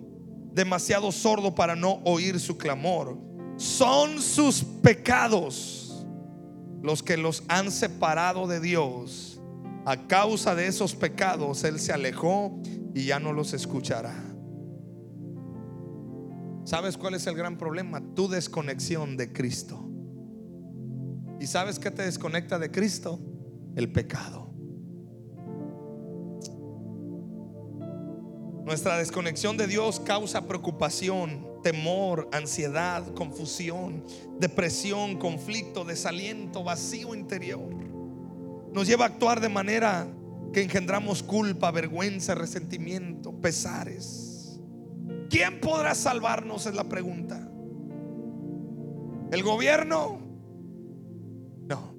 demasiado 0.55 1.13
sordo 1.13 1.55
para 1.55 1.77
no 1.77 2.01
oír 2.05 2.41
su 2.41 2.57
clamor. 2.57 3.19
Son 3.59 4.23
sus 4.23 4.65
pecados 4.65 6.07
los 6.83 7.03
que 7.03 7.19
los 7.19 7.45
han 7.49 7.71
separado 7.71 8.47
de 8.47 8.61
Dios. 8.61 9.41
A 9.85 10.07
causa 10.07 10.55
de 10.55 10.67
esos 10.67 10.95
pecados 10.95 11.65
Él 11.65 11.79
se 11.79 11.93
alejó 11.93 12.59
y 12.95 13.05
ya 13.05 13.21
no 13.21 13.35
los 13.35 13.53
escuchará. 13.53 14.32
¿Sabes 16.65 16.97
cuál 16.97 17.15
es 17.15 17.27
el 17.27 17.35
gran 17.35 17.59
problema? 17.59 18.03
Tu 18.15 18.29
desconexión 18.29 19.17
de 19.17 19.33
Cristo. 19.33 19.89
¿Y 21.41 21.47
sabes 21.47 21.79
qué 21.79 21.91
te 21.91 22.03
desconecta 22.03 22.59
de 22.59 22.71
Cristo? 22.71 23.19
El 23.75 23.91
pecado. 23.91 24.53
Nuestra 28.65 28.97
desconexión 28.97 29.57
de 29.57 29.67
Dios 29.67 29.99
causa 29.99 30.47
preocupación, 30.47 31.61
temor, 31.65 32.29
ansiedad, 32.33 33.05
confusión, 33.15 34.05
depresión, 34.39 35.19
conflicto, 35.19 35.85
desaliento, 35.85 36.63
vacío 36.63 37.17
interior. 37.17 37.75
Nos 38.73 38.87
lleva 38.87 39.07
a 39.07 39.09
actuar 39.09 39.41
de 39.41 39.49
manera 39.49 40.07
que 40.53 40.63
engendramos 40.63 41.25
culpa, 41.25 41.73
vergüenza, 41.73 42.37
resentimiento, 42.37 43.33
pesares. 43.33 44.32
¿Quién 45.33 45.61
podrá 45.61 45.95
salvarnos? 45.95 46.67
Es 46.67 46.75
la 46.75 46.85
pregunta. 46.85 47.41
¿El 49.31 49.43
gobierno? 49.43 50.19
No. 51.67 51.95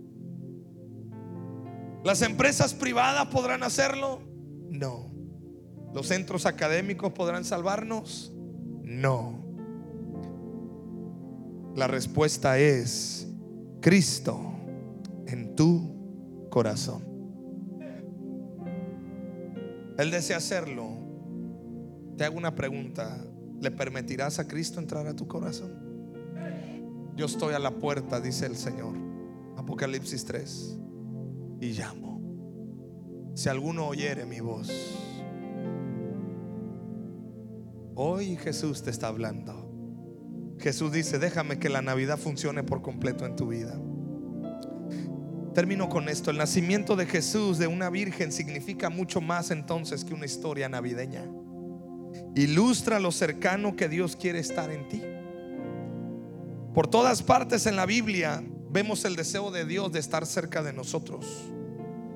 ¿Las 2.04 2.22
empresas 2.22 2.76
privadas 2.76 3.26
podrán 3.30 3.64
hacerlo? 3.64 4.22
No. 4.70 5.12
¿Los 5.96 6.10
centros 6.10 6.46
académicos 6.46 7.12
podrán 7.14 7.44
salvarnos? 7.44 8.32
No. 8.84 9.44
La 11.76 11.88
respuesta 11.88 12.60
es 12.60 13.28
Cristo 13.82 14.54
en 15.26 15.56
tu 15.56 16.48
corazón. 16.52 17.02
Él 19.98 20.12
desea 20.12 20.38
hacerlo. 20.38 21.03
Te 22.18 22.24
hago 22.24 22.38
una 22.38 22.56
pregunta. 22.56 23.26
¿Le 23.60 23.72
permitirás 23.72 24.40
a 24.40 24.48
Cristo 24.48 24.80
entrar 24.80 25.08
a 25.08 25.16
tu 25.16 25.28
corazón? 25.28 25.72
Yo 27.16 27.26
estoy 27.26 27.54
a 27.54 27.60
la 27.60 27.72
puerta, 27.72 28.20
dice 28.20 28.46
el 28.46 28.58
Señor. 28.58 28.96
Apocalipsis 29.58 30.26
3. 30.26 30.80
Y 31.62 31.72
llamo. 31.72 32.22
Si 33.36 33.50
alguno 33.50 33.88
oyere 33.88 34.26
mi 34.26 34.40
voz 34.40 34.70
Hoy 37.96 38.38
Jesús 38.38 38.82
te 38.82 38.90
está 38.90 39.08
hablando. 39.08 39.70
Jesús 40.58 40.92
dice, 40.92 41.20
déjame 41.20 41.60
que 41.60 41.70
la 41.70 41.84
Navidad 41.84 42.18
funcione 42.18 42.64
por 42.64 42.82
completo 42.82 43.28
en 43.28 43.36
tu 43.36 43.50
vida. 43.50 43.80
Termino 45.54 45.90
con 45.90 46.10
esto. 46.10 46.32
El 46.32 46.38
nacimiento 46.38 46.96
de 46.96 47.06
Jesús 47.06 47.60
de 47.60 47.68
una 47.68 47.92
virgen 47.92 48.32
significa 48.32 48.90
mucho 48.90 49.22
más 49.22 49.52
entonces 49.52 50.04
que 50.04 50.16
una 50.16 50.26
historia 50.26 50.70
navideña. 50.70 51.24
Ilustra 52.36 53.00
lo 53.00 53.12
cercano 53.12 53.76
que 53.76 53.88
Dios 53.88 54.16
quiere 54.16 54.40
estar 54.40 54.72
en 54.72 54.88
ti. 54.88 55.02
Por 56.74 56.88
todas 56.88 57.22
partes 57.22 57.68
en 57.68 57.76
la 57.76 57.86
Biblia 57.86 58.44
vemos 58.72 59.06
el 59.06 59.16
deseo 59.16 59.52
de 59.52 59.66
Dios 59.66 59.92
de 59.92 60.00
estar 60.00 60.26
cerca 60.26 60.64
de 60.64 60.74
nosotros. 60.74 61.28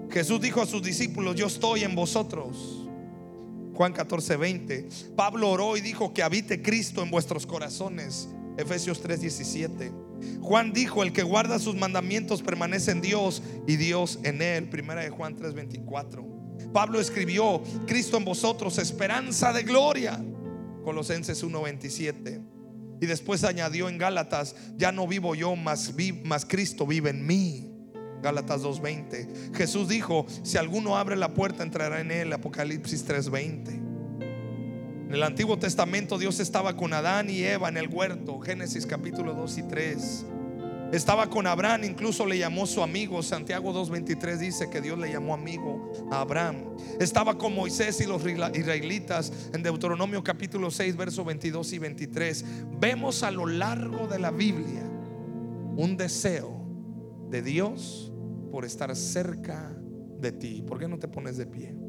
Jesús 0.09 0.41
dijo 0.41 0.61
a 0.61 0.65
sus 0.65 0.81
discípulos, 0.81 1.35
yo 1.35 1.45
estoy 1.45 1.83
en 1.83 1.93
vosotros. 1.93 2.87
Juan 3.75 3.93
14, 3.93 4.37
20. 4.37 4.89
Pablo 5.15 5.51
oró 5.51 5.77
y 5.77 5.81
dijo 5.81 6.11
que 6.11 6.23
habite 6.23 6.63
Cristo 6.63 7.03
en 7.03 7.11
vuestros 7.11 7.45
corazones. 7.45 8.27
Efesios 8.57 8.99
3, 9.01 9.21
17. 9.21 9.91
Juan 10.41 10.73
dijo, 10.73 11.03
el 11.03 11.13
que 11.13 11.21
guarda 11.21 11.59
sus 11.59 11.75
mandamientos 11.75 12.41
permanece 12.41 12.89
en 12.89 13.01
Dios 13.01 13.43
y 13.67 13.75
Dios 13.75 14.17
en 14.23 14.41
él. 14.41 14.67
Primera 14.67 15.01
de 15.01 15.11
Juan 15.11 15.35
3, 15.35 15.53
24. 15.53 16.36
Pablo 16.73 16.99
escribió, 16.99 17.61
Cristo 17.85 18.17
en 18.17 18.25
vosotros, 18.25 18.77
esperanza 18.77 19.53
de 19.53 19.63
gloria. 19.63 20.23
Colosenses 20.83 21.43
1, 21.43 21.61
27. 21.61 22.41
Y 22.99 23.05
después 23.05 23.43
añadió 23.43 23.89
en 23.89 23.97
Gálatas, 23.97 24.55
ya 24.75 24.91
no 24.91 25.07
vivo 25.07 25.35
yo, 25.35 25.55
más, 25.55 25.93
más 26.23 26.45
Cristo 26.45 26.87
vive 26.87 27.11
en 27.11 27.25
mí. 27.25 27.71
Gálatas 28.21 28.63
2.20. 28.63 29.55
Jesús 29.55 29.87
dijo, 29.87 30.25
si 30.43 30.57
alguno 30.57 30.97
abre 30.97 31.15
la 31.15 31.33
puerta, 31.33 31.63
entrará 31.63 32.01
en 32.01 32.11
él. 32.11 32.33
Apocalipsis 32.33 33.07
3.20. 33.07 33.69
En 35.07 35.13
el 35.13 35.23
Antiguo 35.23 35.57
Testamento 35.57 36.17
Dios 36.17 36.39
estaba 36.39 36.75
con 36.75 36.91
Adán 36.93 37.29
y 37.29 37.43
Eva 37.43 37.69
en 37.69 37.77
el 37.77 37.87
huerto. 37.87 38.39
Génesis 38.39 38.85
capítulo 38.85 39.33
2 39.35 39.57
y 39.59 39.63
3. 39.63 40.25
Estaba 40.91 41.29
con 41.29 41.47
Abraham, 41.47 41.83
incluso 41.83 42.25
le 42.25 42.37
llamó 42.37 42.65
su 42.65 42.81
amigo. 42.81 43.21
Santiago 43.21 43.73
2.23 43.73 44.37
dice 44.37 44.69
que 44.69 44.79
Dios 44.79 44.97
le 44.97 45.11
llamó 45.11 45.33
amigo 45.33 45.91
a 46.11 46.21
Abraham. 46.21 46.77
Estaba 46.99 47.37
con 47.37 47.53
Moisés 47.53 47.99
y 47.99 48.05
los 48.05 48.23
israelitas 48.25 49.49
en 49.53 49.63
Deuteronomio 49.63 50.23
capítulo 50.23 50.71
6, 50.71 50.95
versos 50.95 51.25
22 51.25 51.73
y 51.73 51.79
23. 51.79 52.45
Vemos 52.79 53.23
a 53.23 53.31
lo 53.31 53.45
largo 53.45 54.07
de 54.07 54.19
la 54.19 54.31
Biblia 54.31 54.83
un 55.75 55.97
deseo 55.97 56.65
de 57.29 57.41
Dios 57.41 58.11
por 58.51 58.63
estar 58.63 58.95
cerca 58.95 59.75
de 60.19 60.31
ti. 60.31 60.63
¿Por 60.65 60.79
qué 60.79 60.87
no 60.87 60.97
te 60.97 61.07
pones 61.07 61.37
de 61.37 61.45
pie? 61.45 61.86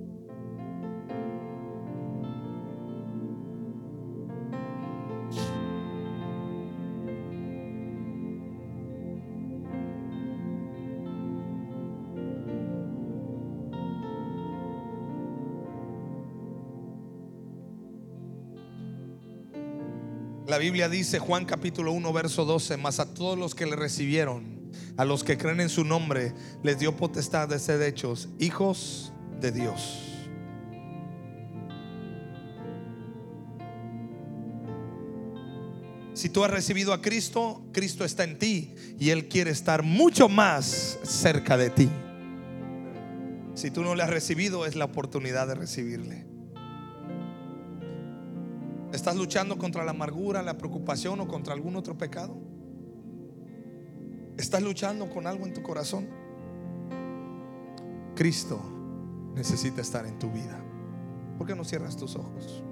La 20.59 20.65
Biblia 20.65 20.89
dice, 20.89 21.21
Juan 21.21 21.45
capítulo 21.45 21.93
1, 21.93 22.13
verso 22.13 22.45
12, 22.45 22.79
más 22.79 22.99
a 22.99 23.15
todos 23.15 23.39
los 23.39 23.55
que 23.55 23.65
le 23.65 23.77
recibieron, 23.77 24.73
a 24.97 25.05
los 25.05 25.23
que 25.23 25.39
creen 25.39 25.61
en 25.61 25.69
su 25.69 25.85
nombre, 25.85 26.35
les 26.65 26.81
dio 26.81 26.97
potestad 26.97 27.47
de 27.47 27.61
ser 27.61 27.81
hechos 27.81 28.29
hijos 28.41 29.13
de 29.41 29.53
Dios. 29.53 30.03
Si 36.15 36.29
tú 36.29 36.43
has 36.43 36.51
recibido 36.51 36.93
a 36.93 37.03
Cristo, 37.03 37.63
Cristo 37.73 38.05
está 38.05 38.25
en 38.25 38.41
ti 38.41 38.75
y 38.99 39.11
Él 39.11 39.29
quiere 39.29 39.53
estar 39.53 39.85
mucho 39.85 40.29
más 40.29 40.99
cerca 41.05 41.57
de 41.57 41.71
ti. 41.71 41.89
Si 43.55 43.71
tú 43.71 43.85
no 43.85 43.95
le 43.95 44.03
has 44.03 44.11
recibido, 44.11 44.67
es 44.67 44.75
la 44.75 44.87
oportunidad 44.87 45.47
de 45.47 45.55
recibirle. 45.55 46.38
¿Estás 49.09 49.21
luchando 49.21 49.57
contra 49.57 49.85
la 49.87 49.93
amargura, 49.93 50.43
la 50.43 50.59
preocupación 50.59 51.19
o 51.21 51.27
contra 51.27 51.55
algún 51.55 51.77
otro 51.77 51.97
pecado? 51.97 52.37
¿Estás 54.37 54.61
luchando 54.61 55.09
con 55.09 55.27
algo 55.27 55.47
en 55.47 55.55
tu 55.55 55.63
corazón? 55.63 56.07
Cristo 58.15 58.61
necesita 59.35 59.81
estar 59.81 60.05
en 60.05 60.19
tu 60.19 60.31
vida. 60.31 60.63
¿Por 61.39 61.47
qué 61.47 61.57
no 61.57 61.65
cierras 61.65 61.97
tus 61.97 62.17
ojos? 62.17 62.63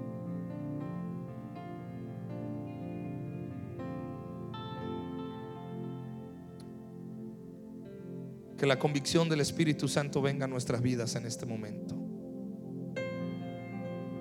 Que 8.59 8.67
la 8.67 8.77
convicción 8.77 9.27
del 9.27 9.41
Espíritu 9.41 9.87
Santo 9.87 10.21
venga 10.21 10.45
a 10.45 10.47
nuestras 10.47 10.83
vidas 10.83 11.15
en 11.15 11.25
este 11.25 11.47
momento. 11.47 11.95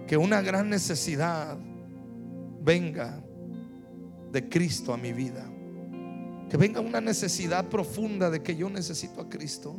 Que 0.07 0.16
una 0.16 0.40
gran 0.40 0.70
necesidad 0.70 1.59
venga 2.66 3.22
de 4.33 4.48
Cristo 4.48 4.92
a 4.92 4.96
mi 4.96 5.12
vida. 5.12 5.48
Que 6.50 6.57
venga 6.57 6.81
una 6.81 7.00
necesidad 7.00 7.68
profunda 7.68 8.29
de 8.29 8.42
que 8.42 8.57
yo 8.57 8.68
necesito 8.68 9.20
a 9.20 9.29
Cristo. 9.29 9.76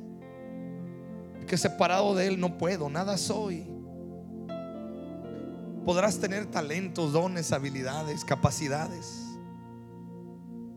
Que 1.45 1.58
separado 1.58 2.15
de 2.15 2.28
Él 2.28 2.39
no 2.39 2.58
puedo, 2.58 2.89
nada 2.89 3.17
soy. 3.17 3.67
Podrás 5.86 6.19
tener 6.19 6.45
talentos, 6.47 7.13
dones, 7.13 7.52
habilidades, 7.52 8.26
capacidades. 8.26 9.23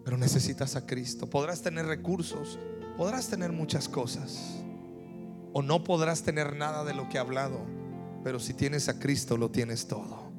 Pero 0.04 0.16
necesitas 0.16 0.76
a 0.76 0.86
Cristo. 0.86 1.28
Podrás 1.28 1.62
tener 1.62 1.86
recursos, 1.86 2.58
podrás 2.96 3.28
tener 3.28 3.52
muchas 3.52 3.88
cosas. 3.88 4.62
O 5.52 5.62
no 5.62 5.82
podrás 5.82 6.22
tener 6.22 6.56
nada 6.56 6.84
de 6.84 6.94
lo 6.94 7.08
que 7.08 7.16
he 7.16 7.20
hablado. 7.20 7.60
Pero 8.22 8.38
si 8.38 8.54
tienes 8.54 8.88
a 8.88 8.98
Cristo, 8.98 9.36
lo 9.36 9.50
tienes 9.50 9.88
todo. 9.88 10.29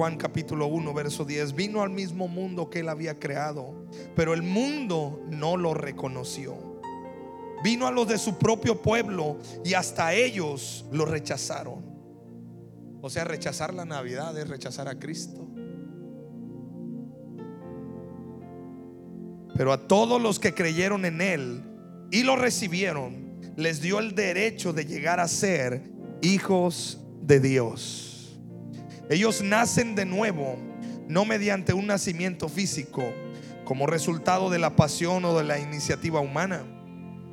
Juan 0.00 0.16
capítulo 0.16 0.66
1, 0.68 0.94
verso 0.94 1.26
10, 1.26 1.54
vino 1.54 1.82
al 1.82 1.90
mismo 1.90 2.26
mundo 2.26 2.70
que 2.70 2.78
él 2.78 2.88
había 2.88 3.18
creado, 3.18 3.84
pero 4.16 4.32
el 4.32 4.40
mundo 4.40 5.26
no 5.28 5.58
lo 5.58 5.74
reconoció. 5.74 6.56
Vino 7.62 7.86
a 7.86 7.90
los 7.90 8.08
de 8.08 8.16
su 8.16 8.38
propio 8.38 8.80
pueblo 8.80 9.36
y 9.62 9.74
hasta 9.74 10.14
ellos 10.14 10.86
lo 10.90 11.04
rechazaron. 11.04 11.84
O 13.02 13.10
sea, 13.10 13.24
rechazar 13.24 13.74
la 13.74 13.84
Navidad 13.84 14.38
es 14.38 14.48
rechazar 14.48 14.88
a 14.88 14.98
Cristo. 14.98 15.46
Pero 19.54 19.74
a 19.74 19.86
todos 19.86 20.18
los 20.18 20.40
que 20.40 20.54
creyeron 20.54 21.04
en 21.04 21.20
Él 21.20 21.62
y 22.10 22.22
lo 22.22 22.36
recibieron, 22.36 23.38
les 23.54 23.82
dio 23.82 23.98
el 23.98 24.14
derecho 24.14 24.72
de 24.72 24.86
llegar 24.86 25.20
a 25.20 25.28
ser 25.28 25.90
hijos 26.22 27.02
de 27.20 27.40
Dios. 27.40 28.09
Ellos 29.10 29.42
nacen 29.42 29.96
de 29.96 30.04
nuevo, 30.04 30.56
no 31.08 31.24
mediante 31.24 31.72
un 31.72 31.88
nacimiento 31.88 32.48
físico, 32.48 33.02
como 33.64 33.88
resultado 33.88 34.50
de 34.50 34.60
la 34.60 34.76
pasión 34.76 35.24
o 35.24 35.36
de 35.36 35.42
la 35.42 35.58
iniciativa 35.58 36.20
humana, 36.20 36.62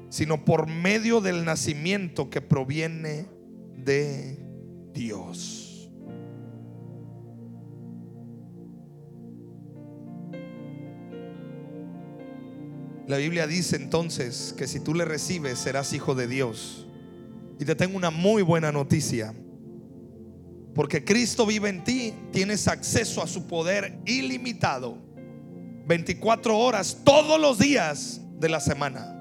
sino 0.09 0.43
por 0.43 0.67
medio 0.67 1.21
del 1.21 1.45
nacimiento 1.45 2.31
que 2.31 2.41
proviene 2.41 3.27
de 3.77 4.39
Dios. 4.91 5.91
La 13.05 13.17
Biblia 13.17 13.45
dice 13.45 13.75
entonces 13.75 14.55
que 14.57 14.67
si 14.67 14.79
tú 14.79 14.95
le 14.95 15.05
recibes 15.05 15.59
serás 15.59 15.93
hijo 15.93 16.15
de 16.15 16.27
Dios. 16.27 16.87
Y 17.59 17.65
te 17.65 17.75
tengo 17.75 17.95
una 17.97 18.09
muy 18.09 18.41
buena 18.41 18.71
noticia. 18.71 19.33
Porque 20.77 21.03
Cristo 21.03 21.47
vive 21.47 21.69
en 21.69 21.83
ti, 21.83 22.13
tienes 22.31 22.67
acceso 22.67 23.23
a 23.23 23.27
su 23.27 23.47
poder 23.47 23.99
ilimitado. 24.05 24.99
24 25.87 26.55
horas 26.55 26.99
todos 27.03 27.41
los 27.41 27.57
días 27.57 28.21
de 28.39 28.47
la 28.47 28.59
semana. 28.59 29.15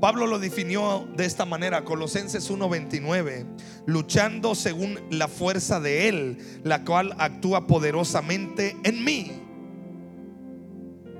Pablo 0.00 0.26
lo 0.26 0.38
definió 0.38 1.06
de 1.14 1.26
esta 1.26 1.44
manera, 1.44 1.84
Colosenses 1.84 2.48
1:29, 2.50 3.44
luchando 3.84 4.54
según 4.54 4.98
la 5.10 5.28
fuerza 5.28 5.78
de 5.78 6.08
Él, 6.08 6.38
la 6.64 6.86
cual 6.86 7.14
actúa 7.18 7.66
poderosamente 7.66 8.78
en 8.84 9.04
mí. 9.04 9.32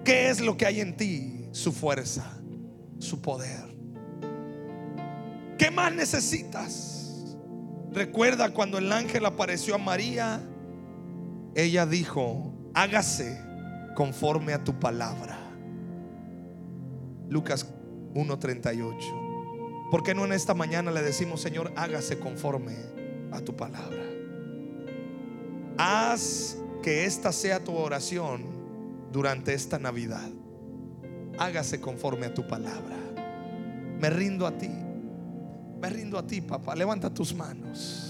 ¿Qué 0.03 0.30
es 0.30 0.41
lo 0.41 0.57
que 0.57 0.64
hay 0.64 0.80
en 0.80 0.97
ti? 0.97 1.45
Su 1.53 1.72
fuerza, 1.72 2.41
su 2.99 3.20
poder. 3.20 3.68
¿Qué 5.59 5.70
más 5.70 5.93
necesitas? 5.93 6.97
Recuerda 7.99 8.51
cuando 8.51 8.78
el 8.78 8.92
ángel 8.92 9.26
apareció 9.26 9.74
a 9.74 9.78
María, 9.78 10.40
ella 11.57 11.84
dijo, 11.84 12.55
hágase 12.72 13.42
conforme 13.96 14.53
a 14.53 14.62
tu 14.62 14.78
palabra. 14.78 15.36
Lucas 17.28 17.66
1.38. 18.14 19.90
¿Por 19.90 20.05
qué 20.05 20.14
no 20.14 20.24
en 20.24 20.32
esta 20.32 20.55
mañana 20.55 20.92
le 20.92 21.03
decimos, 21.03 21.40
Señor, 21.40 21.72
hágase 21.74 22.20
conforme 22.20 22.76
a 23.32 23.40
tu 23.40 23.57
palabra? 23.57 24.05
Haz 25.76 26.57
que 26.84 27.05
esta 27.05 27.32
sea 27.32 27.64
tu 27.64 27.74
oración 27.74 28.44
durante 29.11 29.55
esta 29.55 29.80
Navidad. 29.80 30.30
Hágase 31.36 31.80
conforme 31.80 32.26
a 32.26 32.34
tu 32.34 32.46
palabra. 32.46 32.96
Me 33.99 34.09
rindo 34.09 34.46
a 34.46 34.57
ti. 34.57 34.70
Me 35.81 35.89
rindo 35.89 36.18
a 36.18 36.26
ti, 36.26 36.41
papá. 36.41 36.74
Levanta 36.74 37.09
tus 37.11 37.35
manos. 37.35 38.08